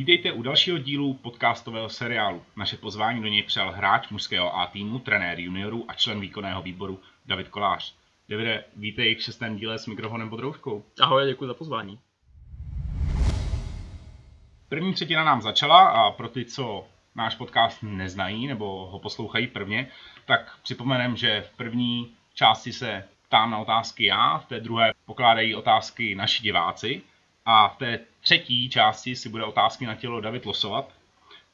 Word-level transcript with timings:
Vítejte 0.00 0.32
u 0.32 0.42
dalšího 0.42 0.78
dílu 0.78 1.14
podcastového 1.14 1.88
seriálu. 1.88 2.42
Naše 2.56 2.76
pozvání 2.76 3.22
do 3.22 3.28
něj 3.28 3.42
přijal 3.42 3.72
hráč 3.72 4.08
mužského 4.08 4.56
A 4.56 4.66
týmu, 4.66 4.98
trenér 4.98 5.40
juniorů 5.40 5.84
a 5.88 5.94
člen 5.94 6.20
výkonného 6.20 6.62
výboru 6.62 7.00
David 7.26 7.48
Kolář. 7.48 7.94
Davide, 8.28 8.64
vítej 8.76 9.14
v 9.14 9.22
šestém 9.22 9.56
díle 9.56 9.78
s 9.78 9.86
mikrofonem 9.86 10.30
pod 10.30 10.40
rouškou. 10.40 10.84
Ahoj, 11.00 11.26
děkuji 11.26 11.46
za 11.46 11.54
pozvání. 11.54 11.98
První 14.68 14.94
třetina 14.94 15.24
nám 15.24 15.42
začala 15.42 15.88
a 15.88 16.10
pro 16.10 16.28
ty, 16.28 16.44
co 16.44 16.86
náš 17.14 17.34
podcast 17.34 17.82
neznají 17.82 18.46
nebo 18.46 18.86
ho 18.86 18.98
poslouchají 18.98 19.46
prvně, 19.46 19.88
tak 20.26 20.58
připomenem, 20.62 21.16
že 21.16 21.40
v 21.40 21.56
první 21.56 22.10
části 22.34 22.72
se 22.72 23.04
ptám 23.28 23.50
na 23.50 23.58
otázky 23.58 24.04
já, 24.04 24.38
v 24.38 24.46
té 24.46 24.60
druhé 24.60 24.92
pokládají 25.06 25.54
otázky 25.54 26.14
naši 26.14 26.42
diváci 26.42 27.02
a 27.46 27.68
v 27.68 27.76
té 27.76 27.98
třetí 28.30 28.68
části 28.68 29.16
si 29.16 29.28
bude 29.28 29.44
otázky 29.44 29.86
na 29.86 29.94
tělo 29.94 30.20
David 30.20 30.46
losovat. 30.46 30.92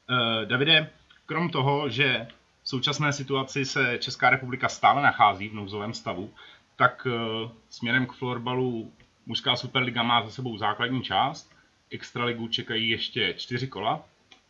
Uh, 0.09 0.45
Davide, 0.45 0.89
krom 1.25 1.49
toho, 1.49 1.89
že 1.89 2.27
v 2.63 2.69
současné 2.69 3.13
situaci 3.13 3.65
se 3.65 3.97
Česká 3.97 4.29
republika 4.29 4.69
stále 4.69 5.01
nachází 5.01 5.49
v 5.49 5.53
nouzovém 5.53 5.93
stavu, 5.93 6.33
tak 6.75 7.07
uh, 7.09 7.51
směrem 7.69 8.05
k 8.05 8.13
florbalu 8.13 8.91
mužská 9.25 9.55
superliga 9.55 10.03
má 10.03 10.25
za 10.25 10.31
sebou 10.31 10.57
základní 10.57 11.03
část, 11.03 11.51
extraligu 11.91 12.47
čekají 12.47 12.89
ještě 12.89 13.33
čtyři 13.37 13.67
kola 13.67 14.03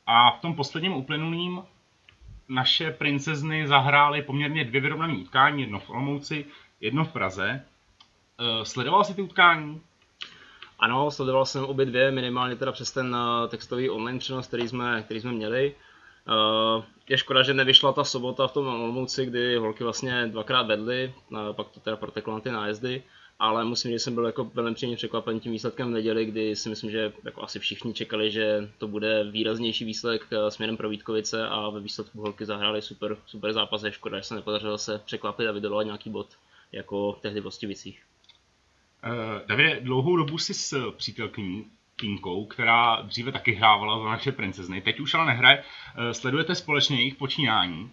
a 0.07 0.31
v 0.31 0.41
tom 0.41 0.55
posledním 0.55 0.93
uplynulým 0.93 1.61
naše 2.49 2.91
princezny 2.91 3.67
zahrály 3.67 4.21
poměrně 4.21 4.65
dvě 4.65 4.81
vyrovnané 4.81 5.13
utkání, 5.13 5.61
jedno 5.61 5.79
v 5.79 5.89
Olomouci, 5.89 6.45
jedno 6.81 7.05
v 7.05 7.11
Praze. 7.11 7.65
Uh, 8.39 8.63
sledoval 8.63 9.03
jsi 9.03 9.13
ty 9.13 9.21
utkání? 9.21 9.81
Ano, 10.79 11.11
sledoval 11.11 11.45
jsem 11.45 11.65
obě 11.65 11.85
dvě, 11.85 12.11
minimálně 12.11 12.55
teda 12.55 12.71
přes 12.71 12.91
ten 12.91 13.15
uh, 13.15 13.49
textový 13.49 13.89
online 13.89 14.19
přenos, 14.19 14.47
který 14.47 14.67
jsme, 14.67 15.03
který 15.03 15.19
jsme 15.19 15.31
měli. 15.31 15.75
Uh, 16.27 16.83
je 17.09 17.17
škoda, 17.17 17.43
že 17.43 17.53
nevyšla 17.53 17.93
ta 17.93 18.03
sobota 18.03 18.47
v 18.47 18.53
tom 18.53 18.67
Olomouci, 18.67 19.25
kdy 19.25 19.57
holky 19.57 19.83
vlastně 19.83 20.27
dvakrát 20.27 20.63
vedly, 20.63 21.13
uh, 21.31 21.39
pak 21.51 21.69
to 21.69 21.79
teda 21.79 21.95
proteklo 21.97 22.33
na 22.33 22.39
ty 22.39 22.51
nájezdy, 22.51 23.03
ale 23.39 23.65
musím 23.65 23.91
říct, 23.91 23.99
že 23.99 24.03
jsem 24.03 24.15
byl 24.15 24.25
jako 24.25 24.51
velmi 24.53 24.75
příjemně 24.75 24.97
překvapen 24.97 25.39
tím 25.39 25.51
výsledkem 25.51 25.87
v 25.87 25.91
neděli, 25.91 26.25
kdy 26.25 26.55
si 26.55 26.69
myslím, 26.69 26.91
že 26.91 27.13
jako 27.23 27.43
asi 27.43 27.59
všichni 27.59 27.93
čekali, 27.93 28.31
že 28.31 28.69
to 28.77 28.87
bude 28.87 29.23
výraznější 29.23 29.85
výsledek 29.85 30.27
směrem 30.49 30.77
pro 30.77 30.89
Vítkovice 30.89 31.47
a 31.47 31.69
ve 31.69 31.79
výsledku 31.79 32.21
holky 32.21 32.45
zahrály 32.45 32.81
super, 32.81 33.17
super 33.25 33.53
zápas. 33.53 33.83
Je 33.83 33.91
škoda, 33.91 34.17
že 34.17 34.23
se 34.23 34.35
nepodařilo 34.35 34.77
se 34.77 35.01
překvapit 35.05 35.47
a 35.47 35.51
vydolovat 35.51 35.85
nějaký 35.85 36.09
bod 36.09 36.27
jako 36.71 37.19
tehdy 37.21 37.41
v 37.41 37.47
Ostivicích. 37.47 38.06
Uh, 39.05 39.47
Davide, 39.47 39.79
dlouhou 39.81 40.15
dobu 40.15 40.37
si 40.37 40.53
s 40.53 40.91
přítelkyní 40.97 41.65
Tinkou, 41.99 42.45
která 42.45 43.01
dříve 43.01 43.31
taky 43.31 43.51
hrávala 43.51 43.99
za 44.03 44.09
naše 44.09 44.31
princezny, 44.31 44.81
teď 44.81 44.99
už 44.99 45.13
ale 45.13 45.25
nehraje. 45.25 45.57
Uh, 45.57 46.11
sledujete 46.11 46.55
společně 46.55 46.97
jejich 46.97 47.15
počínání? 47.15 47.89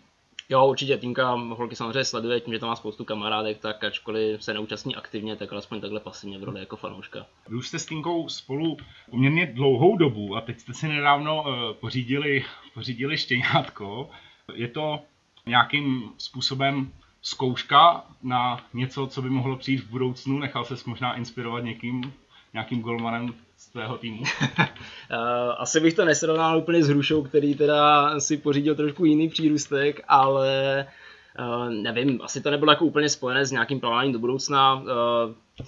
Jo, 0.49 0.67
určitě 0.67 0.97
Tinka 0.97 1.31
holky 1.31 1.77
samozřejmě 1.77 2.05
sleduje, 2.05 2.41
tím, 2.41 2.55
že 2.55 2.61
tam 2.61 2.69
má 2.69 2.77
spoustu 2.77 3.05
kamarádek, 3.05 3.59
tak 3.59 3.85
ačkoliv 3.85 4.45
se 4.45 4.55
neúčastní 4.55 4.97
aktivně, 4.97 5.37
tak 5.37 5.53
alespoň 5.53 5.81
takhle 5.81 6.01
pasivně 6.01 6.39
v 6.39 6.45
roli 6.45 6.61
jako 6.61 6.77
fanouška. 6.77 7.27
Vy 7.49 7.57
už 7.57 7.69
jste 7.69 7.79
s 7.79 7.87
Tinkou 7.87 8.29
spolu 8.29 8.77
poměrně 9.11 9.47
dlouhou 9.47 9.97
dobu 9.97 10.37
a 10.37 10.41
teď 10.41 10.59
jste 10.59 10.75
si 10.75 10.89
nedávno 10.89 11.43
uh, 11.43 11.75
pořídili, 11.81 12.45
pořídili 12.75 13.19
štěňátko. 13.19 14.11
Je 14.55 14.69
to 14.69 15.01
nějakým 15.47 16.11
způsobem 16.19 16.93
zkouška 17.25 18.05
na 18.23 18.61
něco, 18.75 19.07
co 19.07 19.23
by 19.23 19.31
mohlo 19.31 19.57
přijít 19.57 19.81
v 19.81 19.91
budoucnu? 19.91 20.39
Nechal 20.39 20.65
se 20.65 20.75
možná 20.87 21.15
inspirovat 21.17 21.65
někým, 21.65 22.13
nějakým 22.53 22.83
golmanem 22.83 23.35
z 23.57 23.67
tvého 23.69 23.99
týmu? 23.99 24.25
Asi 25.59 25.81
bych 25.81 25.95
to 25.95 26.05
nesrovnal 26.05 26.59
úplně 26.59 26.83
s 26.83 26.89
Hrušou, 26.89 27.23
který 27.23 27.55
teda 27.55 28.21
si 28.21 28.37
pořídil 28.37 28.75
trošku 28.75 29.05
jiný 29.05 29.29
přírůstek, 29.29 30.01
ale 30.09 30.87
Uh, 31.39 31.71
nevím, 31.71 32.21
asi 32.23 32.41
to 32.41 32.51
nebylo 32.51 32.73
jako 32.73 32.85
úplně 32.85 33.09
spojené 33.09 33.47
s 33.47 33.51
nějakým 33.51 33.81
plánováním 33.81 34.13
do 34.13 34.19
budoucna. 34.19 34.75
Uh, 34.75 34.89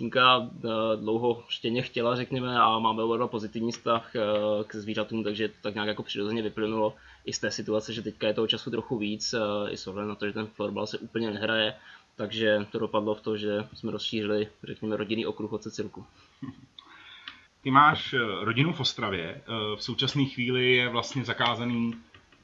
uh, 0.00 0.70
dlouho 0.96 1.44
štěně 1.48 1.82
chtěla, 1.82 2.16
řekněme, 2.16 2.58
a 2.60 2.78
máme 2.78 3.02
oba 3.02 3.28
pozitivní 3.28 3.72
vztah 3.72 4.12
uh, 4.14 4.64
k 4.64 4.74
zvířatům, 4.74 5.24
takže 5.24 5.48
to 5.48 5.54
tak 5.62 5.74
nějak 5.74 5.88
jako 5.88 6.02
přirozeně 6.02 6.42
vyplynulo 6.42 6.94
i 7.26 7.32
z 7.32 7.38
té 7.38 7.50
situace, 7.50 7.92
že 7.92 8.02
teďka 8.02 8.26
je 8.26 8.34
toho 8.34 8.46
času 8.46 8.70
trochu 8.70 8.98
víc, 8.98 9.34
uh, 9.34 9.72
i 9.72 9.76
s 9.76 9.86
ohledem 9.86 10.08
na 10.08 10.14
to, 10.14 10.26
že 10.26 10.32
ten 10.32 10.46
florbal 10.46 10.86
se 10.86 10.98
úplně 10.98 11.30
nehraje, 11.30 11.74
takže 12.16 12.66
to 12.72 12.78
dopadlo 12.78 13.14
v 13.14 13.20
to, 13.20 13.36
že 13.36 13.64
jsme 13.74 13.92
rozšířili, 13.92 14.48
řekněme, 14.64 14.96
rodinný 14.96 15.26
okruh 15.26 15.52
od 15.52 15.62
Cecilku. 15.62 16.06
Ty 17.62 17.70
máš 17.70 18.14
rodinu 18.40 18.72
v 18.72 18.80
Ostravě, 18.80 19.42
v 19.76 19.82
současné 19.82 20.24
chvíli 20.24 20.74
je 20.74 20.88
vlastně 20.88 21.24
zakázaný 21.24 21.94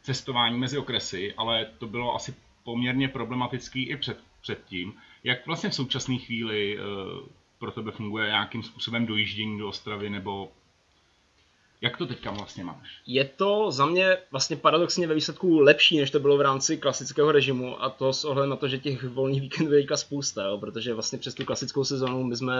cestování 0.02 0.58
mezi 0.58 0.78
okresy, 0.78 1.34
ale 1.36 1.66
to 1.78 1.86
bylo 1.86 2.14
asi 2.14 2.34
poměrně 2.64 3.08
problematický 3.08 3.82
i 3.82 3.96
před, 3.96 4.18
předtím. 4.40 4.94
Jak 5.24 5.46
vlastně 5.46 5.70
v 5.70 5.74
současné 5.74 6.18
chvíli 6.18 6.78
pro 7.62 7.70
tebe 7.70 7.90
funguje 7.90 8.26
nějakým 8.26 8.62
způsobem 8.62 9.06
dojíždění 9.06 9.58
do 9.58 9.68
Ostravy 9.68 10.10
nebo 10.10 10.52
jak 11.82 11.96
to 11.96 12.06
teďka 12.06 12.30
vlastně 12.30 12.64
máš? 12.64 13.02
Je 13.06 13.24
to 13.24 13.70
za 13.70 13.86
mě 13.86 14.18
vlastně 14.30 14.56
paradoxně 14.56 15.06
ve 15.06 15.14
výsledku 15.14 15.58
lepší, 15.58 15.98
než 15.98 16.10
to 16.10 16.20
bylo 16.20 16.36
v 16.36 16.40
rámci 16.40 16.76
klasického 16.76 17.32
režimu 17.32 17.82
a 17.82 17.90
to 17.90 18.12
s 18.12 18.24
ohledem 18.24 18.50
na 18.50 18.56
to, 18.56 18.68
že 18.68 18.78
těch 18.78 19.04
volných 19.04 19.40
víkendů 19.40 19.72
je 19.72 19.86
spousta, 19.94 20.42
jo, 20.42 20.58
protože 20.58 20.94
vlastně 20.94 21.18
přes 21.18 21.34
tu 21.34 21.44
klasickou 21.44 21.84
sezonu 21.84 22.24
my 22.24 22.36
jsme, 22.36 22.54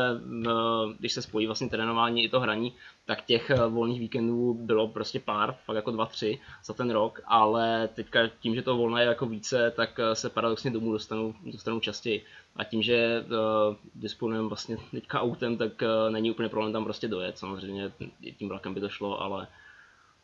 když 0.98 1.12
se 1.12 1.22
spojí 1.22 1.46
vlastně 1.46 1.68
trénování 1.68 2.24
i 2.24 2.28
to 2.28 2.40
hraní, 2.40 2.72
tak 3.06 3.24
těch 3.24 3.50
eh, 3.50 3.66
volných 3.66 4.00
víkendů 4.00 4.54
bylo 4.54 4.88
prostě 4.88 5.20
pár, 5.20 5.56
fakt 5.64 5.76
jako 5.76 5.90
dva, 5.90 6.06
tři 6.06 6.38
za 6.64 6.74
ten 6.74 6.90
rok, 6.90 7.20
ale 7.26 7.88
teďka 7.94 8.28
tím, 8.40 8.54
že 8.54 8.62
to 8.62 8.76
volné 8.76 9.02
je 9.02 9.06
jako 9.06 9.26
více, 9.26 9.72
tak 9.76 10.00
eh, 10.00 10.14
se 10.14 10.30
paradoxně 10.30 10.70
domů 10.70 10.92
dostanou, 10.92 11.34
dostanou 11.44 11.80
častěji. 11.80 12.24
A 12.56 12.64
tím, 12.64 12.82
že 12.82 13.24
uh, 13.24 13.76
disponujeme 13.94 14.48
vlastně 14.48 14.76
teďka 14.90 15.20
autem, 15.20 15.56
tak 15.56 15.82
uh, 15.82 16.12
není 16.12 16.30
úplně 16.30 16.48
problém 16.48 16.72
tam 16.72 16.84
prostě 16.84 17.08
dojet. 17.08 17.38
Samozřejmě 17.38 17.92
tím 18.38 18.48
vlakem 18.48 18.74
by 18.74 18.80
to 18.80 18.88
šlo, 18.88 19.20
ale 19.20 19.48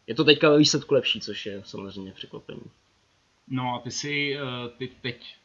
je 0.07 0.15
to 0.15 0.25
teďka 0.25 0.51
ve 0.51 0.59
výsledku 0.59 0.95
lepší, 0.95 1.21
což 1.21 1.47
je 1.47 1.63
samozřejmě 1.65 2.13
překvapení. 2.13 2.63
No 3.49 3.75
a 3.75 3.79
ty 3.79 3.91
si 3.91 4.37
uh, 4.37 4.79
ty 4.79 4.89
teď 5.03 5.37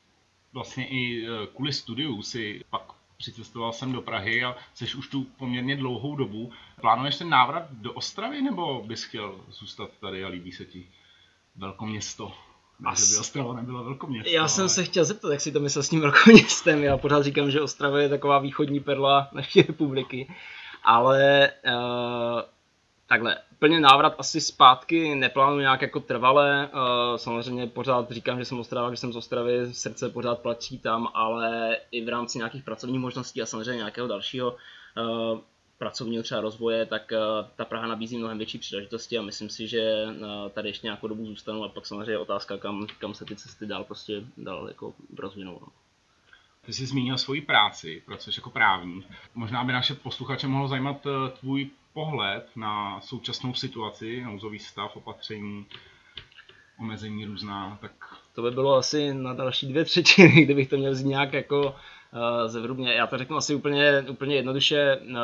vlastně 0.53 0.87
i 0.89 1.27
kvůli 1.55 1.73
studiu 1.73 2.21
si 2.21 2.61
pak 2.69 2.81
přicestoval 3.17 3.73
jsem 3.73 3.91
do 3.91 4.01
Prahy 4.01 4.43
a 4.43 4.55
jsi 4.73 4.95
už 4.97 5.07
tu 5.07 5.23
poměrně 5.23 5.75
dlouhou 5.75 6.15
dobu. 6.15 6.51
Plánuješ 6.81 7.17
ten 7.17 7.29
návrat 7.29 7.71
do 7.71 7.93
Ostravy 7.93 8.41
nebo 8.41 8.83
bys 8.83 9.03
chtěl 9.03 9.39
zůstat 9.49 9.89
tady 9.99 10.23
a 10.23 10.27
líbí 10.27 10.51
se 10.51 10.65
ti 10.65 10.87
velkoměsto? 11.55 12.27
As... 12.27 12.52
že 12.95 13.13
by 13.13 13.19
Ostrava 13.19 13.53
nebyla 13.53 13.81
velkoměsto. 13.81 14.29
Já 14.29 14.41
ale... 14.41 14.49
jsem 14.49 14.69
se 14.69 14.83
chtěl 14.83 15.05
zeptat, 15.05 15.31
jak 15.31 15.41
si 15.41 15.51
to 15.51 15.59
myslel 15.59 15.83
s 15.83 15.89
tím 15.89 16.01
velkoměstem. 16.01 16.83
Já 16.83 16.97
pořád 16.97 17.23
říkám, 17.23 17.51
že 17.51 17.61
Ostrava 17.61 17.99
je 17.99 18.09
taková 18.09 18.39
východní 18.39 18.79
perla 18.79 19.29
naší 19.31 19.61
republiky. 19.61 20.33
Ale 20.83 21.51
uh, 21.65 22.41
takhle, 23.07 23.37
plně 23.59 23.79
návrat 23.79 24.15
asi 24.17 24.41
zpátky 24.41 25.15
neplánuji 25.15 25.59
nějak 25.59 25.81
jako 25.81 25.99
trvalé. 25.99 26.69
Uh, 26.73 27.17
samozřejmě 27.17 27.67
pořád 27.67 28.11
říkám, 28.11 28.39
že 28.39 28.45
jsem 28.45 28.59
Ostrava, 28.59 28.91
že 28.91 28.97
jsem 28.97 29.13
z 29.13 29.15
Ostravy, 29.15 29.73
srdce 29.73 30.09
pořád 30.09 30.39
platí 30.39 30.79
tam, 30.79 31.07
ale 31.13 31.77
i 31.91 32.05
v 32.05 32.09
rámci 32.09 32.37
nějakých 32.37 32.63
pracovních 32.63 32.99
možností 32.99 33.41
a 33.41 33.45
samozřejmě 33.45 33.77
nějakého 33.77 34.07
dalšího 34.07 34.51
uh, 34.51 35.39
pracovního 35.83 36.23
třeba 36.23 36.41
rozvoje, 36.41 36.85
tak 36.85 37.11
uh, 37.11 37.49
ta 37.55 37.65
Praha 37.65 37.87
nabízí 37.87 38.17
mnohem 38.17 38.37
větší 38.37 38.57
příležitosti 38.57 39.17
a 39.17 39.21
myslím 39.21 39.49
si, 39.49 39.67
že 39.67 40.05
uh, 40.05 40.49
tady 40.49 40.69
ještě 40.69 40.87
nějakou 40.87 41.07
dobu 41.07 41.25
zůstanu 41.25 41.63
a 41.63 41.69
pak 41.69 41.85
samozřejmě 41.85 42.11
je 42.11 42.17
otázka, 42.17 42.57
kam, 42.57 42.87
kam 42.99 43.13
se 43.13 43.25
ty 43.25 43.35
cesty 43.35 43.65
dál 43.65 43.83
prostě 43.83 44.23
dál 44.37 44.67
jako 44.67 44.93
rozvinou. 45.17 45.59
No. 45.61 45.67
Ty 46.65 46.73
jsi 46.73 46.85
zmínil 46.85 47.17
svoji 47.17 47.41
práci, 47.41 48.03
pracuješ 48.05 48.37
jako 48.37 48.49
právník. 48.49 49.05
Možná 49.35 49.63
by 49.63 49.73
naše 49.73 49.95
posluchače 49.95 50.47
mohlo 50.47 50.67
zajímat 50.67 51.07
tvůj 51.39 51.69
pohled 51.93 52.49
na 52.55 53.01
současnou 53.01 53.53
situaci, 53.53 54.21
nouzový 54.21 54.59
stav, 54.59 54.95
opatření, 54.95 55.65
omezení 56.79 57.25
různá, 57.25 57.77
tak... 57.81 57.91
To 58.35 58.41
by 58.41 58.51
bylo 58.51 58.75
asi 58.75 59.13
na 59.13 59.33
další 59.33 59.67
dvě 59.67 59.85
třetiny, 59.85 60.41
kdybych 60.45 60.69
to 60.69 60.77
měl 60.77 60.91
vzít 60.91 61.07
nějak 61.07 61.33
jako 61.33 61.61
uh, 61.61 61.73
zevrubně. 62.45 62.93
Já 62.93 63.07
to 63.07 63.17
řeknu 63.17 63.37
asi 63.37 63.55
úplně, 63.55 64.05
úplně 64.09 64.35
jednoduše. 64.35 64.99
Uh, 65.01 65.17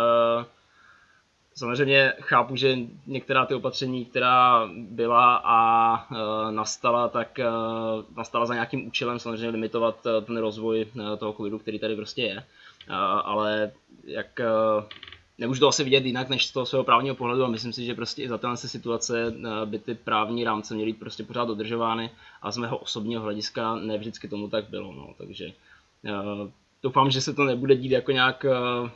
samozřejmě 1.55 2.13
chápu, 2.21 2.55
že 2.55 2.77
některá 3.07 3.45
ty 3.45 3.53
opatření, 3.53 4.05
která 4.05 4.69
byla 4.75 5.41
a 5.43 5.93
uh, 6.11 6.51
nastala, 6.51 7.07
tak 7.07 7.39
nastala 8.17 8.45
za 8.45 8.53
nějakým 8.53 8.87
účelem 8.87 9.19
samozřejmě 9.19 9.49
limitovat 9.49 10.07
ten 10.25 10.37
rozvoj 10.37 10.85
toho 11.17 11.33
covidu, 11.33 11.59
který 11.59 11.79
tady 11.79 11.95
prostě 11.95 12.21
je. 12.21 12.43
Ale 13.23 13.71
jak 14.03 14.39
nemůžu 15.39 15.59
to 15.59 15.67
asi 15.67 15.83
vidět 15.83 16.05
jinak 16.05 16.29
než 16.29 16.47
z 16.47 16.51
toho 16.51 16.65
svého 16.65 16.83
právního 16.83 17.15
pohledu 17.15 17.43
a 17.43 17.47
myslím 17.47 17.73
si, 17.73 17.85
že 17.85 17.95
prostě 17.95 18.23
i 18.23 18.27
za 18.27 18.37
téhle 18.37 18.57
situace 18.57 19.27
eh, 19.27 19.65
by 19.65 19.79
ty 19.79 19.95
právní 19.95 20.43
rámce 20.43 20.73
měly 20.73 20.91
být 20.91 20.99
prostě 20.99 21.23
pořád 21.23 21.45
dodržovány 21.45 22.11
a 22.41 22.51
z 22.51 22.57
mého 22.57 22.77
osobního 22.77 23.21
hlediska 23.21 23.75
ne 23.75 23.97
vždycky 23.97 24.27
tomu 24.27 24.49
tak 24.49 24.69
bylo, 24.69 24.93
no, 24.93 25.13
takže 25.17 25.53
doufám, 26.83 27.11
že 27.11 27.21
se 27.21 27.33
to 27.33 27.43
nebude 27.43 27.75
dít 27.75 27.91
jako 27.91 28.11
nějak, 28.11 28.45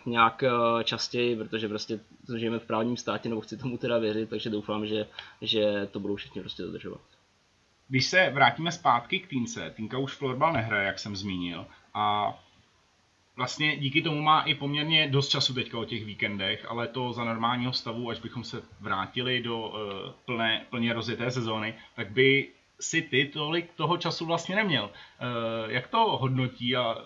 nějak 0.05 0.43
častěji, 0.83 1.35
protože 1.35 1.69
prostě 1.69 1.99
žijeme 2.37 2.59
v 2.59 2.67
právním 2.67 2.97
státě, 2.97 3.29
nebo 3.29 3.41
chci 3.41 3.57
tomu 3.57 3.77
teda 3.77 3.97
věřit, 3.97 4.29
takže 4.29 4.49
doufám, 4.49 4.87
že, 4.87 5.07
že 5.41 5.87
to 5.91 5.99
budou 5.99 6.15
všichni 6.15 6.41
prostě 6.41 6.63
dodržovat. 6.63 7.01
Když 7.87 8.05
se 8.05 8.29
vrátíme 8.33 8.71
zpátky 8.71 9.19
k 9.19 9.27
týnce, 9.27 9.73
týnka 9.75 9.97
už 9.97 10.13
florbal 10.13 10.53
nehraje, 10.53 10.85
jak 10.85 10.99
jsem 10.99 11.15
zmínil, 11.15 11.65
a 11.93 12.37
vlastně 13.35 13.77
díky 13.77 14.01
tomu 14.01 14.21
má 14.21 14.41
i 14.41 14.55
poměrně 14.55 15.09
dost 15.09 15.29
času 15.29 15.53
teďka 15.53 15.79
o 15.79 15.85
těch 15.85 16.05
víkendech, 16.05 16.65
ale 16.69 16.87
to 16.87 17.13
za 17.13 17.23
normálního 17.23 17.73
stavu, 17.73 18.09
až 18.09 18.19
bychom 18.19 18.43
se 18.43 18.61
vrátili 18.79 19.41
do 19.41 19.59
uh, 19.59 19.75
plné, 20.25 20.65
plně 20.69 20.93
rozjeté 20.93 21.31
sezóny, 21.31 21.75
tak 21.95 22.11
by 22.11 22.49
si 22.79 23.01
ty 23.01 23.25
tolik 23.25 23.73
toho 23.73 23.97
času 23.97 24.25
vlastně 24.25 24.55
neměl. 24.55 24.83
Uh, 24.83 25.71
jak 25.71 25.87
to 25.87 25.97
hodnotí 25.97 26.75
a 26.75 26.97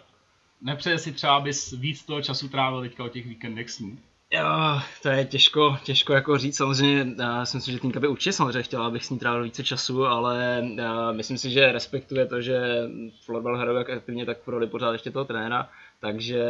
nepřeje 0.62 1.00
si 1.00 1.12
třeba, 1.12 1.36
abys 1.36 1.72
víc 1.72 2.04
toho 2.04 2.22
času 2.22 2.50
trávil 2.50 2.82
teďka 2.82 3.04
o 3.04 3.10
těch 3.10 3.28
víkendech 3.28 3.70
s 3.70 3.80
ním? 3.80 4.00
Jo, 4.32 4.80
to 5.04 5.10
je 5.10 5.26
těžko, 5.26 5.78
těžko 5.84 6.14
jako 6.14 6.38
říct, 6.38 6.58
samozřejmě 6.58 7.16
já 7.18 7.46
si 7.46 7.58
myslím, 7.58 7.74
že 7.74 7.82
Týnka 7.82 8.00
by 8.00 8.08
určitě 8.08 8.34
samozřejmě 8.34 8.64
chtěla, 8.64 8.88
abych 8.88 9.06
s 9.06 9.10
ní 9.10 9.20
trávil 9.20 9.44
více 9.44 9.64
času, 9.64 10.06
ale 10.06 10.64
uh, 10.64 11.16
myslím 11.16 11.38
si, 11.38 11.50
že 11.50 11.72
respektuje 11.72 12.26
to, 12.26 12.42
že 12.42 12.60
florbal 13.26 13.58
hrajou 13.58 13.78
jak 13.78 13.90
aktivně, 13.90 14.26
tak 14.26 14.38
pro 14.38 14.68
pořád 14.68 14.92
ještě 14.92 15.12
toho 15.12 15.26
trenéra, 15.26 15.70
takže 16.00 16.46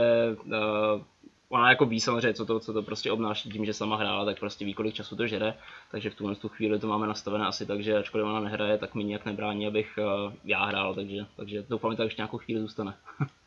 uh, 0.46 1.02
ona 1.50 1.70
jako 1.70 1.86
ví 1.86 2.00
samozřejmě, 2.00 2.34
co 2.34 2.46
to, 2.46 2.60
co 2.60 2.74
to 2.74 2.84
prostě 2.84 3.12
obnáší 3.12 3.50
tím, 3.50 3.66
že 3.66 3.74
sama 3.74 3.98
hrála, 3.98 4.26
tak 4.26 4.40
prostě 4.40 4.66
ví, 4.66 4.74
kolik 4.74 4.94
času 4.94 5.16
to 5.16 5.28
žere, 5.28 5.54
takže 5.92 6.10
v 6.10 6.16
tuhle 6.16 6.36
tu 6.36 6.50
chvíli 6.50 6.80
to 6.80 6.88
máme 6.88 7.08
nastavené 7.08 7.46
asi 7.46 7.66
tak, 7.66 7.84
že 7.84 7.98
ačkoliv 7.98 8.28
ona 8.28 8.40
nehraje, 8.40 8.78
tak 8.78 8.96
mi 8.96 9.04
nějak 9.04 9.26
nebrání, 9.26 9.68
abych 9.68 10.00
uh, 10.26 10.34
já 10.44 10.66
hrál, 10.66 10.96
takže, 10.96 11.26
takže 11.36 11.66
doufám, 11.70 11.92
že 11.92 11.98
to 11.98 12.04
ještě 12.04 12.22
nějakou 12.22 12.38
chvíli 12.38 12.62
zůstane. 12.62 12.94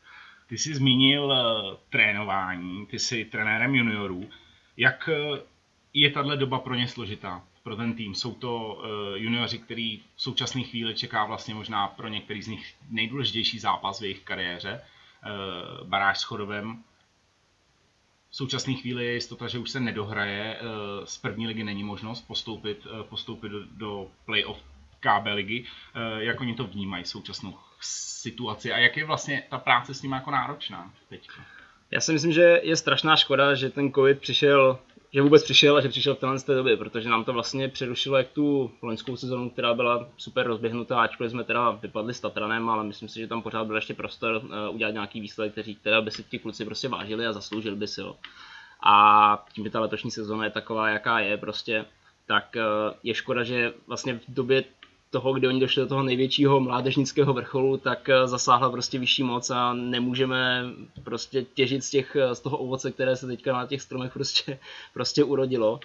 Ty 0.51 0.59
jsi 0.59 0.75
zmínil 0.75 1.25
uh, 1.25 1.77
trénování, 1.91 2.87
ty 2.87 2.99
jsi 2.99 3.25
trenérem 3.25 3.75
juniorů. 3.75 4.31
Jak 4.77 5.09
uh, 5.09 5.39
je 5.95 6.11
tahle 6.11 6.37
doba 6.37 6.59
pro 6.59 6.75
ně 6.75 6.89
složitá, 6.89 7.45
pro 7.63 7.77
ten 7.77 7.95
tým? 7.95 8.15
Jsou 8.15 8.35
to 8.35 8.75
uh, 8.75 8.85
junioři, 9.15 9.59
který 9.59 9.99
v 9.99 10.23
současné 10.23 10.63
chvíli 10.63 10.95
čeká 10.95 11.25
vlastně 11.25 11.55
možná 11.55 11.89
pro 11.89 12.09
některý 12.09 12.43
z 12.43 12.49
nich 12.49 12.75
nejdůležitější 12.91 13.59
zápas 13.59 14.01
v 14.01 14.03
jejich 14.03 14.21
kariéře, 14.21 14.81
baráž 15.85 16.19
s 16.19 16.23
Chodovem. 16.23 16.83
V 18.31 18.37
současné 18.37 18.75
chvíli 18.75 19.07
je 19.07 19.15
jistota, 19.15 19.49
že 19.49 19.59
už 19.59 19.71
se 19.71 19.81
nedohraje, 19.81 20.61
z 21.05 21.19
první 21.19 21.47
ligy 21.47 21.65
není 21.65 21.85
možnost 21.85 22.23
postoupit, 22.23 22.87
postoupit 23.03 23.49
do, 23.49 23.65
do 23.67 24.11
playoff 24.27 24.63
KB 25.01 25.27
ligy. 25.35 25.65
Jak 26.19 26.41
oni 26.41 26.55
to 26.55 26.65
vnímají 26.65 27.05
současnou 27.05 27.59
situaci 27.81 28.73
a 28.73 28.79
jak 28.79 28.97
je 28.97 29.05
vlastně 29.05 29.43
ta 29.51 29.59
práce 29.59 29.95
s 29.95 30.03
ním 30.03 30.13
jako 30.13 30.31
náročná 30.31 30.93
teď? 31.09 31.29
Já 31.91 32.01
si 32.01 32.13
myslím, 32.13 32.33
že 32.33 32.61
je 32.63 32.77
strašná 32.77 33.17
škoda, 33.17 33.55
že 33.55 33.71
ten 33.71 33.93
covid 33.93 34.21
přišel, 34.21 34.79
že 35.13 35.23
vůbec 35.23 35.45
přišel 35.45 35.77
a 35.77 35.81
že 35.81 35.89
přišel 35.89 36.15
v 36.15 36.19
téhle 36.19 36.41
té 36.41 36.55
době, 36.55 36.77
protože 36.77 37.09
nám 37.09 37.25
to 37.25 37.33
vlastně 37.33 37.69
přerušilo 37.69 38.17
jak 38.17 38.29
tu 38.29 38.71
loňskou 38.83 39.17
sezonu, 39.17 39.51
která 39.51 39.75
byla 39.75 40.09
super 40.17 40.47
rozběhnutá, 40.47 41.01
ačkoliv 41.01 41.33
jsme 41.33 41.45
teda 41.45 41.71
vypadli 41.71 42.15
s 42.15 42.21
Tatranem, 42.21 42.69
ale 42.69 42.85
myslím 42.85 43.09
si, 43.09 43.21
že 43.21 43.27
tam 43.27 43.43
pořád 43.43 43.67
byl 43.67 43.77
ještě 43.77 43.95
prostor 43.95 44.37
uh, 44.37 44.75
udělat 44.75 44.91
nějaký 44.91 45.21
výsledek, 45.21 45.53
který 45.53 45.75
teda 45.75 46.01
by 46.01 46.11
si 46.11 46.23
ti 46.23 46.39
kluci 46.39 46.65
prostě 46.65 46.89
vážili 46.89 47.27
a 47.27 47.33
zasloužili 47.33 47.77
by 47.77 47.89
si 47.89 48.01
ho. 48.01 48.17
A 48.83 49.47
tím, 49.53 49.65
že 49.65 49.71
ta 49.71 49.81
letošní 49.81 50.11
sezóna 50.11 50.45
je 50.45 50.51
taková, 50.51 50.89
jaká 50.89 51.19
je, 51.19 51.37
prostě, 51.37 51.85
tak 52.27 52.57
uh, 52.57 52.95
je 53.03 53.15
škoda, 53.15 53.45
že 53.45 53.73
vlastně 53.87 54.15
v 54.15 54.23
době 54.29 54.65
toho, 55.11 55.33
kdy 55.33 55.49
oni 55.49 55.61
došli 55.61 55.83
do 55.83 55.89
toho 55.89 56.03
největšího 56.03 56.61
mládežnického 56.61 57.33
vrcholu, 57.33 57.77
tak 57.77 58.09
eh, 58.09 58.29
zasáhla 58.29 58.71
prostě 58.71 58.99
vyšší 58.99 59.23
moc 59.23 59.51
a 59.51 59.75
nemůžeme 59.75 60.65
prostě 61.03 61.43
těžit 61.43 61.85
z, 61.85 61.91
těch, 61.91 62.17
z 62.33 62.41
toho 62.41 62.59
ovoce, 62.59 62.91
které 62.91 63.17
se 63.17 63.27
teďka 63.27 63.53
na 63.53 63.67
těch 63.67 63.83
stromech 63.83 64.13
prostě, 64.13 64.59
prostě 64.95 65.25
urodilo. 65.25 65.81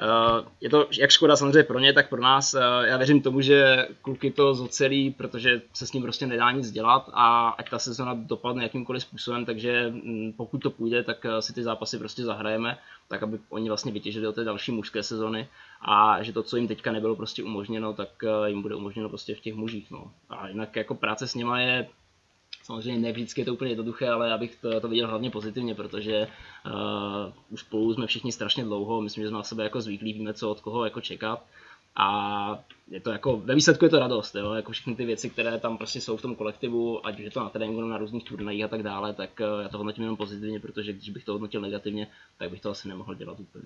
Eh, 0.00 0.44
je 0.60 0.70
to 0.70 0.86
jak 0.98 1.10
škoda 1.10 1.36
samozřejmě 1.36 1.62
pro 1.62 1.78
ně, 1.78 1.92
tak 1.92 2.08
pro 2.08 2.20
nás. 2.22 2.54
Eh, 2.54 2.60
já 2.84 2.96
věřím 2.96 3.22
tomu, 3.22 3.40
že 3.40 3.88
kluky 4.02 4.30
to 4.30 4.54
zocelí, 4.54 5.10
protože 5.10 5.62
se 5.72 5.86
s 5.86 5.92
ním 5.92 6.02
prostě 6.02 6.26
nedá 6.26 6.50
nic 6.50 6.70
dělat 6.70 7.10
a 7.12 7.48
ať 7.48 7.70
ta 7.70 7.78
sezona 7.78 8.14
dopadne 8.14 8.62
jakýmkoliv 8.62 9.02
způsobem, 9.02 9.44
takže 9.44 9.90
mm, 9.90 10.32
pokud 10.36 10.58
to 10.58 10.70
půjde, 10.70 11.02
tak 11.02 11.26
si 11.40 11.52
ty 11.52 11.62
zápasy 11.62 11.98
prostě 11.98 12.22
zahrajeme, 12.22 12.78
tak 13.08 13.22
aby 13.22 13.38
oni 13.48 13.68
vlastně 13.68 13.92
vytěžili 13.92 14.24
do 14.24 14.32
té 14.32 14.44
další 14.44 14.72
mužské 14.72 15.02
sezony 15.02 15.48
a 15.80 16.22
že 16.22 16.32
to, 16.32 16.42
co 16.42 16.56
jim 16.56 16.68
teďka 16.68 16.92
nebylo 16.92 17.16
prostě 17.16 17.42
umožněno, 17.42 17.92
tak 17.92 18.08
eh, 18.24 18.48
jim 18.50 18.62
bude 18.62 18.74
umožněno 18.74 19.08
prostě 19.08 19.34
v 19.34 19.40
těch 19.40 19.54
mužích. 19.54 19.90
No. 19.90 20.10
A 20.30 20.48
jinak 20.48 20.76
jako 20.76 20.94
práce 20.94 21.28
s 21.28 21.34
nima 21.34 21.60
je 21.60 21.88
samozřejmě 22.62 23.00
ne 23.00 23.12
vždycky 23.12 23.40
je 23.40 23.44
to 23.44 23.52
úplně 23.52 23.70
jednoduché, 23.70 24.08
ale 24.08 24.28
já 24.28 24.38
bych 24.38 24.56
to, 24.56 24.80
to 24.80 24.88
viděl 24.88 25.08
hlavně 25.08 25.30
pozitivně, 25.30 25.74
protože 25.74 26.28
uh, 26.66 27.32
už 27.50 27.60
spolu 27.60 27.94
jsme 27.94 28.06
všichni 28.06 28.32
strašně 28.32 28.64
dlouho, 28.64 29.00
myslím, 29.00 29.24
že 29.24 29.28
jsme 29.28 29.36
na 29.36 29.42
sebe 29.42 29.64
jako 29.64 29.80
zvyklí, 29.80 30.12
víme, 30.12 30.34
co 30.34 30.50
od 30.50 30.60
koho 30.60 30.84
jako 30.84 31.00
čekat. 31.00 31.46
A 31.96 32.64
je 32.88 33.00
to 33.00 33.10
jako, 33.10 33.36
ve 33.36 33.54
výsledku 33.54 33.84
je 33.84 33.88
to 33.88 33.98
radost, 33.98 34.34
jo? 34.34 34.52
jako 34.52 34.72
všechny 34.72 34.94
ty 34.94 35.04
věci, 35.04 35.30
které 35.30 35.58
tam 35.58 35.78
prostě 35.78 36.00
jsou 36.00 36.16
v 36.16 36.22
tom 36.22 36.36
kolektivu, 36.36 37.06
ať 37.06 37.18
už 37.18 37.24
je 37.24 37.30
to 37.30 37.40
na 37.40 37.48
tréninku, 37.48 37.80
na 37.80 37.98
různých 37.98 38.24
turnajích 38.24 38.64
a 38.64 38.68
tak 38.68 38.82
dále, 38.82 39.14
tak 39.14 39.30
uh, 39.40 39.62
já 39.62 39.68
to 39.68 39.78
hodnotím 39.78 40.04
jenom 40.04 40.16
pozitivně, 40.16 40.60
protože 40.60 40.92
když 40.92 41.10
bych 41.10 41.24
to 41.24 41.32
hodnotil 41.32 41.60
negativně, 41.60 42.06
tak 42.38 42.50
bych 42.50 42.60
to 42.60 42.70
asi 42.70 42.88
nemohl 42.88 43.14
dělat 43.14 43.40
úplně 43.40 43.64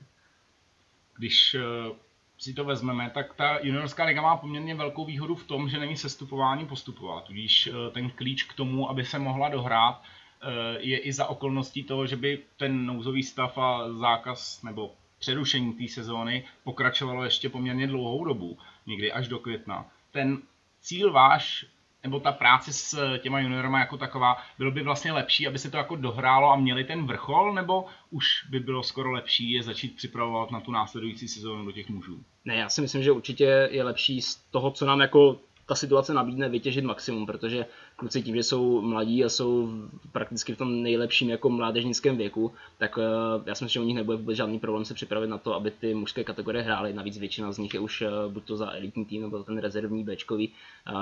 když 1.18 1.54
eh, 1.54 1.94
si 2.38 2.54
to 2.54 2.64
vezmeme, 2.64 3.10
tak 3.14 3.34
ta 3.34 3.58
juniorská 3.62 4.04
liga 4.04 4.22
má 4.22 4.36
poměrně 4.36 4.74
velkou 4.74 5.04
výhodu 5.04 5.34
v 5.34 5.46
tom, 5.46 5.68
že 5.68 5.78
není 5.78 5.96
sestupování 5.96 6.66
postupovat. 6.66 7.24
Tudíž 7.24 7.66
eh, 7.66 7.90
ten 7.90 8.10
klíč 8.10 8.42
k 8.42 8.54
tomu, 8.54 8.90
aby 8.90 9.04
se 9.04 9.18
mohla 9.18 9.48
dohrát, 9.48 10.02
eh, 10.02 10.46
je 10.78 10.98
i 10.98 11.12
za 11.12 11.26
okolností 11.26 11.84
toho, 11.84 12.06
že 12.06 12.16
by 12.16 12.42
ten 12.56 12.86
nouzový 12.86 13.22
stav 13.22 13.58
a 13.58 13.92
zákaz 13.92 14.62
nebo 14.62 14.94
přerušení 15.18 15.72
té 15.72 15.88
sezóny 15.88 16.44
pokračovalo 16.64 17.24
ještě 17.24 17.48
poměrně 17.48 17.86
dlouhou 17.86 18.24
dobu, 18.24 18.58
někdy 18.86 19.12
až 19.12 19.28
do 19.28 19.38
května. 19.38 19.90
Ten 20.10 20.38
cíl 20.80 21.12
váš 21.12 21.66
nebo 22.04 22.20
ta 22.20 22.32
práce 22.32 22.72
s 22.72 23.18
těma 23.18 23.40
juniorama 23.40 23.78
jako 23.78 23.96
taková, 23.96 24.36
bylo 24.58 24.70
by 24.70 24.82
vlastně 24.82 25.12
lepší, 25.12 25.46
aby 25.46 25.58
se 25.58 25.70
to 25.70 25.76
jako 25.76 25.96
dohrálo 25.96 26.50
a 26.50 26.56
měli 26.56 26.84
ten 26.84 27.06
vrchol, 27.06 27.54
nebo 27.54 27.84
už 28.10 28.26
by 28.50 28.60
bylo 28.60 28.82
skoro 28.82 29.12
lepší 29.12 29.50
je 29.50 29.62
začít 29.62 29.96
připravovat 29.96 30.50
na 30.50 30.60
tu 30.60 30.72
následující 30.72 31.28
sezónu 31.28 31.64
do 31.64 31.72
těch 31.72 31.88
mužů? 31.88 32.24
Ne, 32.44 32.56
já 32.56 32.68
si 32.68 32.80
myslím, 32.80 33.02
že 33.02 33.12
určitě 33.12 33.68
je 33.70 33.84
lepší 33.84 34.22
z 34.22 34.36
toho, 34.36 34.70
co 34.70 34.86
nám 34.86 35.00
jako 35.00 35.40
ta 35.66 35.74
situace 35.74 36.14
nabídne 36.14 36.48
vytěžit 36.48 36.84
maximum, 36.84 37.26
protože 37.26 37.66
kluci 37.96 38.22
tím, 38.22 38.36
že 38.36 38.42
jsou 38.42 38.80
mladí 38.80 39.24
a 39.24 39.28
jsou 39.28 39.68
prakticky 40.12 40.54
v 40.54 40.58
tom 40.58 40.82
nejlepším 40.82 41.30
jako 41.30 41.50
mládežnickém 41.50 42.16
věku, 42.16 42.52
tak 42.78 42.96
uh, 42.96 43.02
já 43.46 43.54
si 43.54 43.64
myslím, 43.64 43.80
že 43.80 43.84
u 43.84 43.88
nich 43.88 43.96
nebude 43.96 44.18
vůbec 44.18 44.36
žádný 44.36 44.58
problém 44.58 44.84
se 44.84 44.94
připravit 44.94 45.26
na 45.26 45.38
to, 45.38 45.54
aby 45.54 45.70
ty 45.70 45.94
mužské 45.94 46.24
kategorie 46.24 46.64
hrály. 46.64 46.92
Navíc 46.92 47.18
většina 47.18 47.52
z 47.52 47.58
nich 47.58 47.74
je 47.74 47.80
už 47.80 48.00
uh, 48.02 48.32
buď 48.32 48.44
to 48.44 48.56
za 48.56 48.72
elitní 48.72 49.04
tým 49.04 49.22
nebo 49.22 49.42
ten 49.42 49.58
rezervní 49.58 50.04
Bčkový 50.04 50.48
uh, 50.48 50.94